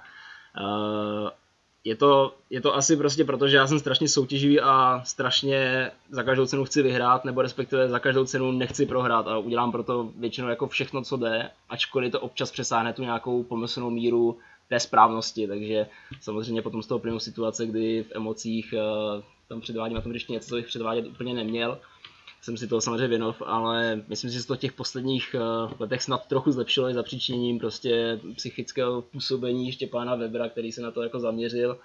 Uh, 0.62 1.30
je 1.84 1.96
to, 1.96 2.36
je 2.50 2.62
to 2.62 2.76
asi 2.76 2.98
prostě 2.98 3.26
proto, 3.26 3.48
že 3.48 3.58
já 3.58 3.68
jsem 3.68 3.80
strašně 3.80 4.08
soutěživý 4.08 4.60
a 4.60 5.02
strašně 5.06 5.92
za 6.10 6.24
každou 6.24 6.46
cenu 6.46 6.66
chci 6.66 6.82
vyhrát, 6.82 7.26
nebo 7.26 7.42
respektive 7.42 7.90
za 7.90 8.00
každou 8.00 8.26
cenu 8.26 8.52
nechci 8.52 8.86
prohrát 8.86 9.28
a 9.28 9.38
udělám 9.38 9.72
proto 9.72 10.12
většinou 10.18 10.48
jako 10.48 10.68
všechno, 10.68 11.02
co 11.02 11.18
jde, 11.18 11.50
ačkoliv 11.70 12.12
to 12.12 12.20
občas 12.20 12.52
přesáhne 12.52 12.94
tu 12.94 13.02
nějakou 13.02 13.44
pomyslnou 13.44 13.90
míru 13.90 14.38
té 14.70 14.80
správnosti, 14.80 15.48
takže 15.48 15.88
samozřejmě 16.22 16.62
potom 16.62 16.84
z 16.84 16.88
toho 16.88 17.00
plynou 17.00 17.20
situace, 17.20 17.66
kdy 17.66 18.04
v 18.04 18.12
emocích 18.16 18.74
uh, 18.78 19.24
tam 19.48 19.62
předvádím 19.62 19.96
na 19.96 20.02
tom 20.02 20.12
když 20.12 20.28
něco, 20.28 20.50
co 20.50 20.56
bych 20.56 20.68
předvádět 20.68 21.06
úplně 21.08 21.34
neměl. 21.34 21.80
Jsem 22.42 22.58
si 22.58 22.68
toho 22.68 22.82
samozřejmě 22.82 23.08
věnov, 23.08 23.42
ale 23.46 24.04
myslím 24.08 24.30
si, 24.30 24.34
že 24.34 24.42
se 24.42 24.48
to 24.48 24.56
v 24.56 24.60
těch 24.60 24.74
posledních 24.74 25.36
uh, 25.36 25.72
letech 25.80 26.02
snad 26.02 26.28
trochu 26.28 26.52
zlepšilo 26.52 26.90
i 26.90 26.94
zapříčiněním 26.94 27.60
prostě 27.60 28.20
psychického 28.36 29.02
působení 29.02 29.72
Štěpána 29.72 30.16
Webera, 30.16 30.50
který 30.50 30.72
se 30.72 30.82
na 30.82 30.92
to 30.92 31.04
jako 31.04 31.20
zaměřil. 31.20 31.78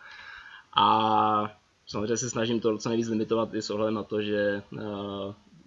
A 0.76 1.56
samozřejmě 1.86 2.16
se 2.16 2.30
snažím 2.30 2.60
to 2.60 2.78
co 2.78 2.88
nejvíc 2.88 3.08
limitovat 3.08 3.54
i 3.54 3.62
s 3.62 3.70
ohledem 3.70 3.94
na 3.94 4.02
to, 4.02 4.22
že 4.22 4.62
uh, 4.72 4.80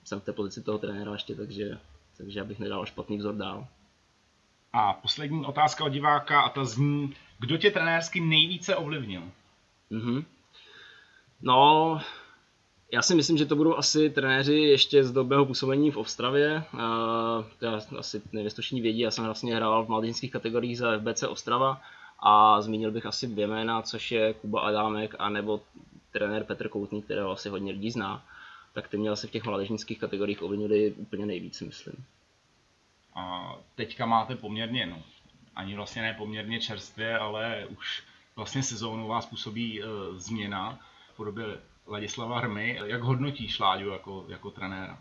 jsem 0.04 0.20
v 0.20 0.24
té 0.24 0.34
pozici 0.34 0.62
toho 0.62 0.78
trenéra 0.78 1.14
ještě, 1.14 1.36
takže, 1.36 1.78
takže 2.18 2.42
abych 2.42 2.60
nedal 2.60 2.86
špatný 2.86 3.18
vzor 3.18 3.36
dál. 3.36 3.68
A 4.74 4.94
poslední 4.94 5.46
otázka 5.46 5.84
od 5.84 5.90
diváka 5.90 6.42
a 6.42 6.50
ta 6.50 6.66
zní, 6.66 7.16
kdo 7.40 7.58
tě 7.58 7.72
trenérsky 7.72 8.20
nejvíce 8.20 8.76
ovlivnil? 8.76 9.22
Mm-hmm. 9.92 10.26
No, 11.42 12.02
já 12.94 13.02
si 13.02 13.16
myslím, 13.16 13.38
že 13.38 13.46
to 13.46 13.56
budou 13.56 13.76
asi 13.76 14.10
trenéři 14.10 14.54
ještě 14.54 15.04
z 15.04 15.12
dobého 15.12 15.46
působení 15.46 15.92
v 15.92 15.98
Ostravě. 15.98 16.64
Já 17.62 17.82
asi 17.98 18.22
nevěstoční 18.32 18.82
vědí, 18.82 19.00
já 19.00 19.12
jsem 19.12 19.26
vlastně 19.26 19.56
hrál 19.56 19.86
v 19.86 19.90
mladinských 19.90 20.32
kategoriích 20.32 20.78
za 20.78 21.00
FBC 21.00 21.24
Ostrava 21.24 21.82
a 22.20 22.62
zmínil 22.62 22.92
bych 22.92 23.06
asi 23.06 23.28
dvě 23.28 23.48
jména, 23.48 23.82
což 23.82 24.12
je 24.12 24.34
Kuba 24.34 24.62
Adámek 24.62 25.16
a 25.20 25.30
nebo 25.30 25.62
trenér 26.12 26.44
Petr 26.44 26.70
Koutný, 26.70 27.02
kterého 27.02 27.32
asi 27.32 27.50
hodně 27.50 27.72
lidí 27.72 27.92
zná. 27.92 28.26
Tak 28.74 28.88
ty 28.88 28.98
mě 28.98 29.10
asi 29.10 29.28
v 29.28 29.32
těch 29.32 29.44
mládežnických 29.44 30.00
kategoriích 30.00 30.44
ovlivnili 30.44 30.92
úplně 30.98 31.26
nejvíc, 31.26 31.62
myslím. 31.62 32.06
A 33.16 33.56
teďka 33.76 34.06
máte 34.06 34.36
poměrně, 34.36 34.86
no, 34.86 35.04
ani 35.56 35.76
vlastně 35.76 36.02
ne 36.02 36.16
poměrně 36.18 36.60
čerstvě, 36.60 37.18
ale 37.18 37.66
už 37.66 38.04
vlastně 38.36 38.64
sezónu 38.64 39.08
vás 39.08 39.26
působí 39.26 39.82
e, 39.82 39.86
změna 40.14 40.80
v 41.14 41.16
podobě 41.16 41.46
Ladislava 41.88 42.40
Hrmy. 42.40 42.80
Jak 42.86 43.02
hodnotíš 43.02 43.60
Láďu 43.60 43.90
jako, 43.90 44.26
jako 44.28 44.52
trenéra? 44.52 45.00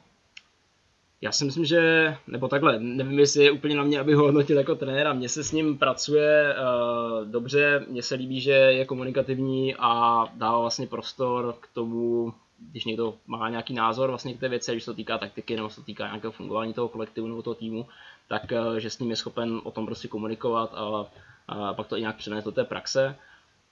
Já 1.23 1.33
si 1.33 1.45
myslím, 1.45 1.65
že, 1.65 2.17
nebo 2.27 2.49
takhle, 2.49 2.81
nevím, 2.81 3.19
jestli 3.19 3.45
je 3.45 3.51
úplně 3.51 3.77
na 3.77 3.85
mě, 3.85 4.01
aby 4.01 4.15
ho 4.15 4.23
hodnotil 4.23 4.59
jako 4.59 4.75
trenéra. 4.75 5.13
Mně 5.13 5.29
se 5.29 5.45
s 5.45 5.53
ním 5.53 5.79
pracuje 5.79 6.55
uh, 6.55 7.29
dobře, 7.29 7.85
mně 7.89 8.03
se 8.03 8.15
líbí, 8.15 8.41
že 8.41 8.53
je 8.53 8.85
komunikativní 8.85 9.75
a 9.79 10.25
dává 10.35 10.61
vlastně 10.61 10.87
prostor 10.87 11.55
k 11.61 11.67
tomu, 11.75 12.35
když 12.61 12.85
někdo 12.85 13.19
má 13.27 13.49
nějaký 13.49 13.75
názor 13.75 14.09
vlastně 14.09 14.35
k 14.35 14.41
té 14.41 14.49
věci, 14.49 14.73
když 14.73 14.85
se 14.85 14.91
to 14.91 14.95
týká 14.95 15.19
taktiky 15.19 15.57
nebo 15.57 15.71
se 15.71 15.77
to 15.77 15.83
týká 15.83 16.07
nějakého 16.07 16.33
fungování 16.33 16.75
toho 16.75 16.89
kolektivu 16.89 17.29
nebo 17.29 17.43
toho 17.43 17.55
týmu, 17.55 17.89
tak 18.29 18.53
eh, 18.53 18.81
že 18.81 18.91
s 18.91 18.99
ním 18.99 19.11
je 19.11 19.17
schopen 19.17 19.61
o 19.65 19.71
tom 19.71 19.87
prostě 19.87 20.09
komunikovat 20.09 20.75
a, 20.75 21.07
a 21.49 21.75
pak 21.75 21.87
to 21.87 21.97
i 21.97 22.01
nějak 22.01 22.17
přenést 22.17 22.45
do 22.45 22.53
té 22.53 22.65
praxe. 22.65 23.17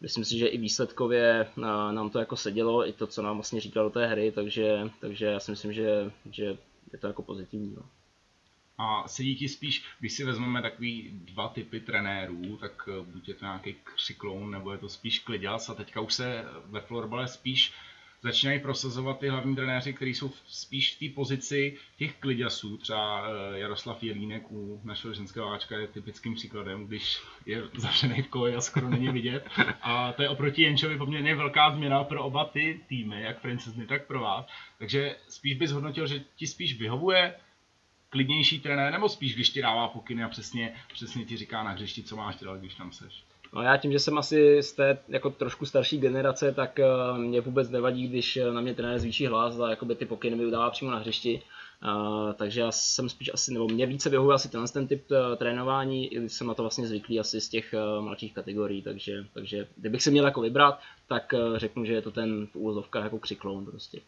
Myslím 0.01 0.25
si, 0.25 0.39
že 0.39 0.47
i 0.47 0.59
výsledkově 0.59 1.41
eh, 1.41 1.61
nám 1.93 2.11
to 2.11 2.19
jako 2.19 2.37
sedělo, 2.37 2.89
i 2.89 2.93
to, 2.93 3.07
co 3.07 3.23
nám 3.23 3.37
vlastně 3.37 3.61
říkal 3.61 3.85
do 3.85 3.91
té 3.91 4.07
hry, 4.07 4.33
takže, 4.33 4.91
takže 5.01 5.27
já 5.27 5.41
si 5.41 5.51
myslím, 5.51 5.73
že, 5.73 6.13
že 6.31 6.45
je 6.93 6.99
to 6.99 7.07
jako 7.07 7.23
pozitivní. 7.23 7.75
No. 7.77 7.83
A 8.79 9.09
sedí 9.09 9.37
ti 9.37 9.49
spíš, 9.49 9.85
když 10.01 10.13
si 10.13 10.25
vezmeme 10.25 10.63
takový 10.63 11.11
dva 11.13 11.49
typy 11.49 11.81
trenérů, 11.81 12.57
tak 12.57 12.89
eh, 12.89 13.05
buď 13.13 13.29
je 13.29 13.35
to 13.35 13.45
nějaký 13.45 13.77
křikloun, 13.85 14.51
nebo 14.51 14.73
je 14.73 14.79
to 14.79 14.89
spíš 14.89 15.19
klidělas 15.19 15.69
a 15.69 15.75
teďka 15.75 16.01
už 16.01 16.15
se 16.15 16.45
ve 16.65 16.81
florbale 16.81 17.29
spíš 17.29 17.73
začínají 18.23 18.61
prosazovat 18.61 19.19
ty 19.19 19.29
hlavní 19.29 19.57
trenéři, 19.57 19.93
kteří 19.93 20.15
jsou 20.15 20.31
spíš 20.47 20.95
v 20.95 20.99
té 20.99 21.15
pozici 21.15 21.77
těch 21.97 22.17
kliděsů. 22.17 22.77
Třeba 22.77 23.29
eh, 23.29 23.59
Jaroslav 23.59 24.03
Jelínek 24.03 24.51
u 24.51 24.81
našeho 24.85 25.15
ženského 25.15 25.51
váčka 25.51 25.79
je 25.79 25.87
typickým 25.87 26.35
příkladem, 26.35 26.87
když 26.87 27.21
je 27.47 27.63
zavřený 27.77 28.23
v 28.23 28.29
koje 28.29 28.57
a 28.57 28.61
skoro 28.61 28.91
není 28.91 29.09
vidět. 29.09 29.45
A 29.83 30.13
to 30.13 30.23
je 30.23 30.29
oproti 30.29 30.63
Jenčovi 30.63 30.99
poměrně 30.99 31.35
velká 31.35 31.71
změna 31.71 32.05
pro 32.05 32.25
oba 32.25 32.45
ty 32.45 32.81
týmy, 32.89 33.23
jak 33.23 33.41
princezny, 33.41 33.87
tak 33.87 34.07
pro 34.07 34.21
vás. 34.21 34.47
Takže 34.79 35.17
spíš 35.29 35.55
bys 35.55 35.71
hodnotil, 35.71 36.07
že 36.07 36.25
ti 36.37 36.47
spíš 36.47 36.79
vyhovuje 36.79 37.35
klidnější 38.11 38.61
trenér, 38.61 38.93
nebo 38.93 39.09
spíš, 39.09 39.35
když 39.35 39.51
ti 39.51 39.63
dává 39.63 39.89
pokyny 39.89 40.25
a 40.25 40.29
přesně, 40.29 40.75
přesně 40.93 41.25
ti 41.25 41.37
říká 41.37 41.63
na 41.63 41.71
hřišti, 41.71 42.03
co 42.03 42.17
máš 42.17 42.37
dělat, 42.37 42.61
když 42.61 42.75
tam 42.75 42.93
seš? 42.93 43.25
No 43.55 43.63
já 43.63 43.77
tím, 43.77 43.93
že 43.93 43.99
jsem 43.99 44.19
asi 44.19 44.63
z 44.63 44.73
té 44.73 44.99
jako 45.09 45.31
trošku 45.31 45.67
starší 45.67 45.99
generace, 45.99 46.53
tak 46.53 46.79
uh, 46.79 47.19
mě 47.19 47.41
vůbec 47.41 47.71
nevadí, 47.71 48.09
když 48.09 48.37
eh, 48.37 48.53
na 48.53 48.61
mě 48.61 48.75
trenér 48.75 48.99
zvýší 48.99 49.27
hlas 49.27 49.61
a 49.61 49.71
jakoby 49.71 49.95
ty 49.95 50.07
pokyny 50.07 50.37
mi 50.37 50.47
udává 50.47 50.71
přímo 50.71 50.91
na 50.91 50.99
hřišti. 50.99 51.43
Uh, 51.85 52.33
takže 52.33 52.61
já 52.61 52.73
jsem 52.73 53.09
spíš 53.09 53.31
asi, 53.35 53.53
nebo 53.53 53.69
mě 53.69 53.87
více 53.87 54.11
vyhovuje 54.11 54.35
asi 54.35 54.49
tenhle 54.51 54.69
ten 54.69 54.87
typ 54.87 55.11
uh, 55.11 55.37
trénování, 55.37 56.11
jsem 56.13 56.47
na 56.47 56.55
to 56.55 56.63
vlastně 56.63 56.87
zvyklý 56.87 57.21
asi 57.21 57.41
z 57.41 57.49
těch 57.49 57.75
uh, 57.75 58.05
mladších 58.05 58.35
kategorií, 58.35 58.83
takže, 58.83 59.27
takže 59.35 59.69
kdybych 59.77 60.03
se 60.03 60.11
měl 60.11 60.25
jako 60.25 60.41
vybrat, 60.41 60.81
tak 61.07 61.33
uh, 61.33 61.57
řeknu, 61.57 61.85
že 61.85 61.93
je 61.93 62.03
to 62.03 62.11
ten 62.11 62.47
v 62.47 62.57
úvozovkách 62.57 63.05
jako 63.05 63.19
křikloun 63.19 63.67
prostě. 63.67 64.01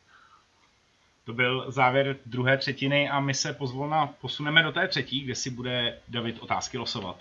To 1.25 1.33
byl 1.33 1.71
závěr 1.71 2.17
druhé 2.27 2.59
třetiny 2.59 3.11
a 3.11 3.21
my 3.21 3.35
se 3.35 3.53
pozvolna 3.53 4.07
posuneme 4.07 4.63
do 4.63 4.73
té 4.73 4.89
třetí, 4.89 5.21
kde 5.21 5.35
si 5.35 5.51
bude 5.51 5.99
David 6.09 6.39
otázky 6.39 6.79
losovat. 6.79 7.17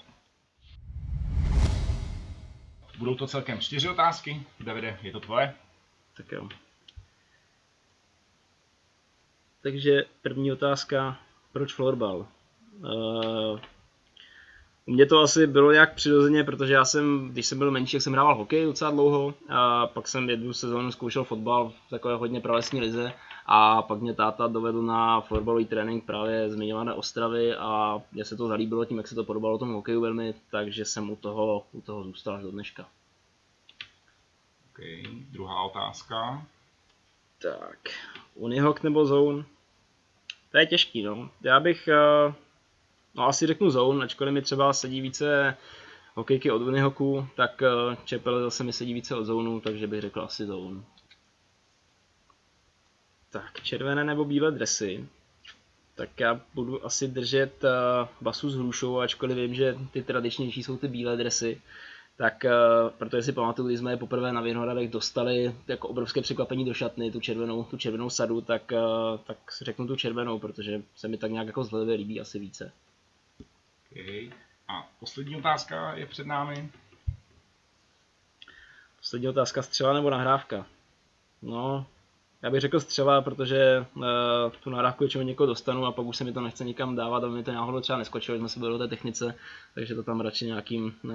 Budou 2.97 3.15
to 3.15 3.27
celkem 3.27 3.59
čtyři 3.59 3.89
otázky. 3.89 4.43
Davide, 4.59 4.99
je 5.01 5.11
to 5.11 5.19
tvoje? 5.19 5.53
Tak 6.17 6.31
jo. 6.31 6.49
Takže 9.61 10.03
první 10.21 10.51
otázka, 10.51 11.19
proč 11.53 11.73
florbal? 11.73 12.27
Uh, 12.79 13.59
U 14.85 14.91
mě 14.91 15.05
to 15.05 15.19
asi 15.19 15.47
bylo 15.47 15.71
nějak 15.71 15.95
přirozeně, 15.95 16.43
protože 16.43 16.73
já 16.73 16.85
jsem, 16.85 17.29
když 17.31 17.45
jsem 17.45 17.57
byl 17.57 17.71
menší, 17.71 17.97
tak 17.97 18.01
jsem 18.01 18.13
hrával 18.13 18.35
hokej 18.35 18.65
docela 18.65 18.91
dlouho 18.91 19.33
a 19.49 19.87
pak 19.87 20.07
jsem 20.07 20.29
jednu 20.29 20.53
sezónu 20.53 20.91
zkoušel 20.91 21.23
fotbal 21.23 21.69
v 21.69 21.89
takové 21.89 22.15
hodně 22.15 22.41
pralesní 22.41 22.81
lize 22.81 23.13
a 23.51 23.81
pak 23.81 24.01
mě 24.01 24.13
táta 24.13 24.47
dovedl 24.47 24.81
na 24.81 25.21
fotbalový 25.21 25.65
trénink 25.65 26.05
právě 26.05 26.49
zmiňované 26.49 26.93
Ostravy 26.93 27.55
a 27.55 28.01
mě 28.11 28.25
se 28.25 28.37
to 28.37 28.47
zalíbilo 28.47 28.85
tím, 28.85 28.97
jak 28.97 29.07
se 29.07 29.15
to 29.15 29.23
podobalo 29.23 29.57
tomu 29.57 29.73
hokeju 29.73 30.01
velmi, 30.01 30.33
takže 30.51 30.85
jsem 30.85 31.09
u 31.09 31.15
toho, 31.15 31.65
u 31.71 31.81
toho 31.81 32.03
zůstal 32.03 32.35
až 32.35 32.43
do 32.43 32.51
dneška. 32.51 32.85
Okay. 34.71 35.03
Druhá 35.31 35.63
otázka. 35.63 36.45
Tak, 37.41 37.79
Unihawk 38.35 38.83
nebo 38.83 39.05
Zone? 39.05 39.43
To 40.51 40.57
je 40.57 40.65
těžký, 40.65 41.03
no. 41.03 41.29
Já 41.41 41.59
bych, 41.59 41.89
uh, 42.27 42.33
no 43.15 43.27
asi 43.27 43.47
řeknu 43.47 43.69
Zone, 43.69 44.05
ačkoliv 44.05 44.33
mi 44.33 44.41
třeba 44.41 44.73
sedí 44.73 45.01
více 45.01 45.57
hokejky 46.15 46.51
od 46.51 46.61
Unihawku, 46.61 47.27
tak 47.35 47.61
uh, 47.61 47.95
Čepel 48.05 48.43
zase 48.43 48.63
mi 48.63 48.73
sedí 48.73 48.93
více 48.93 49.15
od 49.15 49.25
Zone, 49.25 49.61
takže 49.61 49.87
bych 49.87 50.01
řekl 50.01 50.21
asi 50.21 50.45
Zone. 50.45 50.83
Tak, 53.29 53.61
červené 53.63 54.03
nebo 54.03 54.25
bílé 54.25 54.51
dresy. 54.51 55.05
Tak 55.95 56.19
já 56.19 56.41
budu 56.53 56.85
asi 56.85 57.07
držet 57.07 57.63
uh, 57.63 58.07
basu 58.21 58.49
s 58.49 58.55
hrušou, 58.55 58.99
ačkoliv 58.99 59.37
vím, 59.37 59.53
že 59.53 59.75
ty 59.91 60.03
tradičnější 60.03 60.63
jsou 60.63 60.77
ty 60.77 60.87
bílé 60.87 61.17
dresy 61.17 61.61
tak 62.19 62.45
uh, 62.45 62.89
protože 62.89 63.23
si 63.23 63.33
pamatuju, 63.33 63.67
když 63.67 63.79
jsme 63.79 63.91
je 63.91 63.97
poprvé 63.97 64.33
na 64.33 64.41
Vinohradech 64.41 64.89
dostali 64.89 65.55
jako 65.67 65.87
obrovské 65.87 66.21
překvapení 66.21 66.65
do 66.65 66.73
šatny, 66.73 67.11
tu 67.11 67.19
červenou, 67.19 67.63
tu 67.63 67.77
červenou 67.77 68.09
sadu, 68.09 68.41
tak, 68.41 68.71
uh, 68.71 69.19
tak 69.19 69.37
řeknu 69.61 69.87
tu 69.87 69.95
červenou, 69.95 70.39
protože 70.39 70.81
se 70.95 71.07
mi 71.07 71.17
tak 71.17 71.31
nějak 71.31 71.47
jako 71.47 71.63
zhledově 71.63 71.95
líbí 71.95 72.21
asi 72.21 72.39
více. 72.39 72.71
Okay. 73.91 74.31
A 74.67 74.89
poslední 74.99 75.35
otázka 75.35 75.93
je 75.93 76.05
před 76.05 76.27
námi. 76.27 76.69
Poslední 78.97 79.27
otázka, 79.27 79.61
střela 79.61 79.93
nebo 79.93 80.09
nahrávka? 80.09 80.65
No, 81.41 81.85
já 82.41 82.49
bych 82.49 82.61
řekl 82.61 82.79
střela, 82.79 83.21
protože 83.21 83.85
uh, 83.95 84.03
tu 84.63 84.69
nahrávku 84.69 85.03
většinou 85.03 85.23
někoho 85.23 85.47
dostanu 85.47 85.85
a 85.85 85.91
pak 85.91 86.05
už 86.05 86.17
se 86.17 86.23
mi 86.23 86.33
to 86.33 86.41
nechce 86.41 86.65
nikam 86.65 86.95
dávat, 86.95 87.23
aby 87.23 87.35
mi 87.35 87.43
to 87.43 87.51
náhodou 87.51 87.79
třeba 87.79 87.97
neskočilo, 87.97 88.37
jsme 88.37 88.49
se 88.49 88.59
byli 88.59 88.71
do 88.71 88.77
té 88.77 88.87
technice, 88.87 89.35
takže 89.75 89.95
to 89.95 90.03
tam 90.03 90.21
radši 90.21 90.45
nějakým 90.45 90.95
uh, 91.03 91.11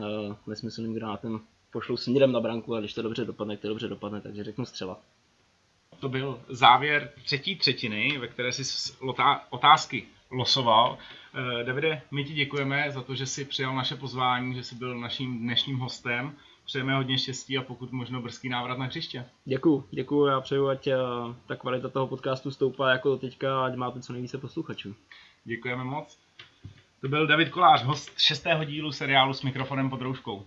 nesmyslným 0.47 0.95
granátem 0.95 1.41
pošlu 1.73 1.97
směrem 1.97 2.33
na 2.33 2.41
branku 2.41 2.75
a 2.75 2.81
když 2.81 2.95
to 2.95 3.03
dobře 3.03 3.25
dopadne, 3.25 3.57
to 3.57 3.69
dobře 3.69 3.89
dopadne, 3.89 4.21
takže 4.21 4.45
řeknu 4.45 4.65
střela. 4.65 5.01
To 6.01 6.09
byl 6.09 6.41
závěr 6.49 7.13
třetí 7.25 7.57
třetiny, 7.57 8.19
ve 8.19 8.29
které 8.29 8.53
si 8.53 8.93
otázky 9.51 10.07
losoval. 10.31 10.99
Uh, 11.35 11.63
Davide, 11.63 12.03
my 12.11 12.25
ti 12.25 12.33
děkujeme 12.33 12.91
za 12.91 13.03
to, 13.03 13.15
že 13.15 13.27
jsi 13.27 13.45
přijal 13.45 13.77
naše 13.77 13.97
pozvání, 13.97 14.55
že 14.55 14.63
jsi 14.63 14.75
byl 14.75 14.99
naším 15.01 15.39
dnešním 15.39 15.79
hostem 15.79 16.37
přejeme 16.65 16.95
hodně 16.95 17.19
štěstí 17.19 17.59
a 17.59 17.63
pokud 17.63 17.93
možno 17.93 18.23
brzký 18.23 18.49
návrat 18.49 18.79
na 18.79 18.85
hřiště. 18.85 19.27
Děkuju, 19.45 19.85
děkuju, 19.91 20.27
já 20.27 20.41
přeju, 20.41 20.69
ať 20.69 20.87
eh, 20.87 20.97
ta 21.47 21.57
kvalita 21.57 21.89
toho 21.89 22.07
podcastu 22.07 22.51
stoupá 22.51 22.91
jako 22.91 23.09
do 23.09 23.17
teďka, 23.17 23.65
ať 23.65 23.75
máte 23.75 24.01
co 24.01 24.13
nejvíce 24.13 24.39
posluchačů. 24.39 24.95
Děkujeme 25.45 25.85
moc. 25.85 26.19
To 27.01 27.09
byl 27.09 27.27
David 27.27 27.49
Kolář, 27.49 27.83
host 27.83 28.19
šestého 28.19 28.65
dílu 28.65 28.93
seriálu 28.93 29.35
s 29.35 29.43
mikrofonem 29.43 29.91
pod 29.91 30.01
rouškou. 30.01 30.47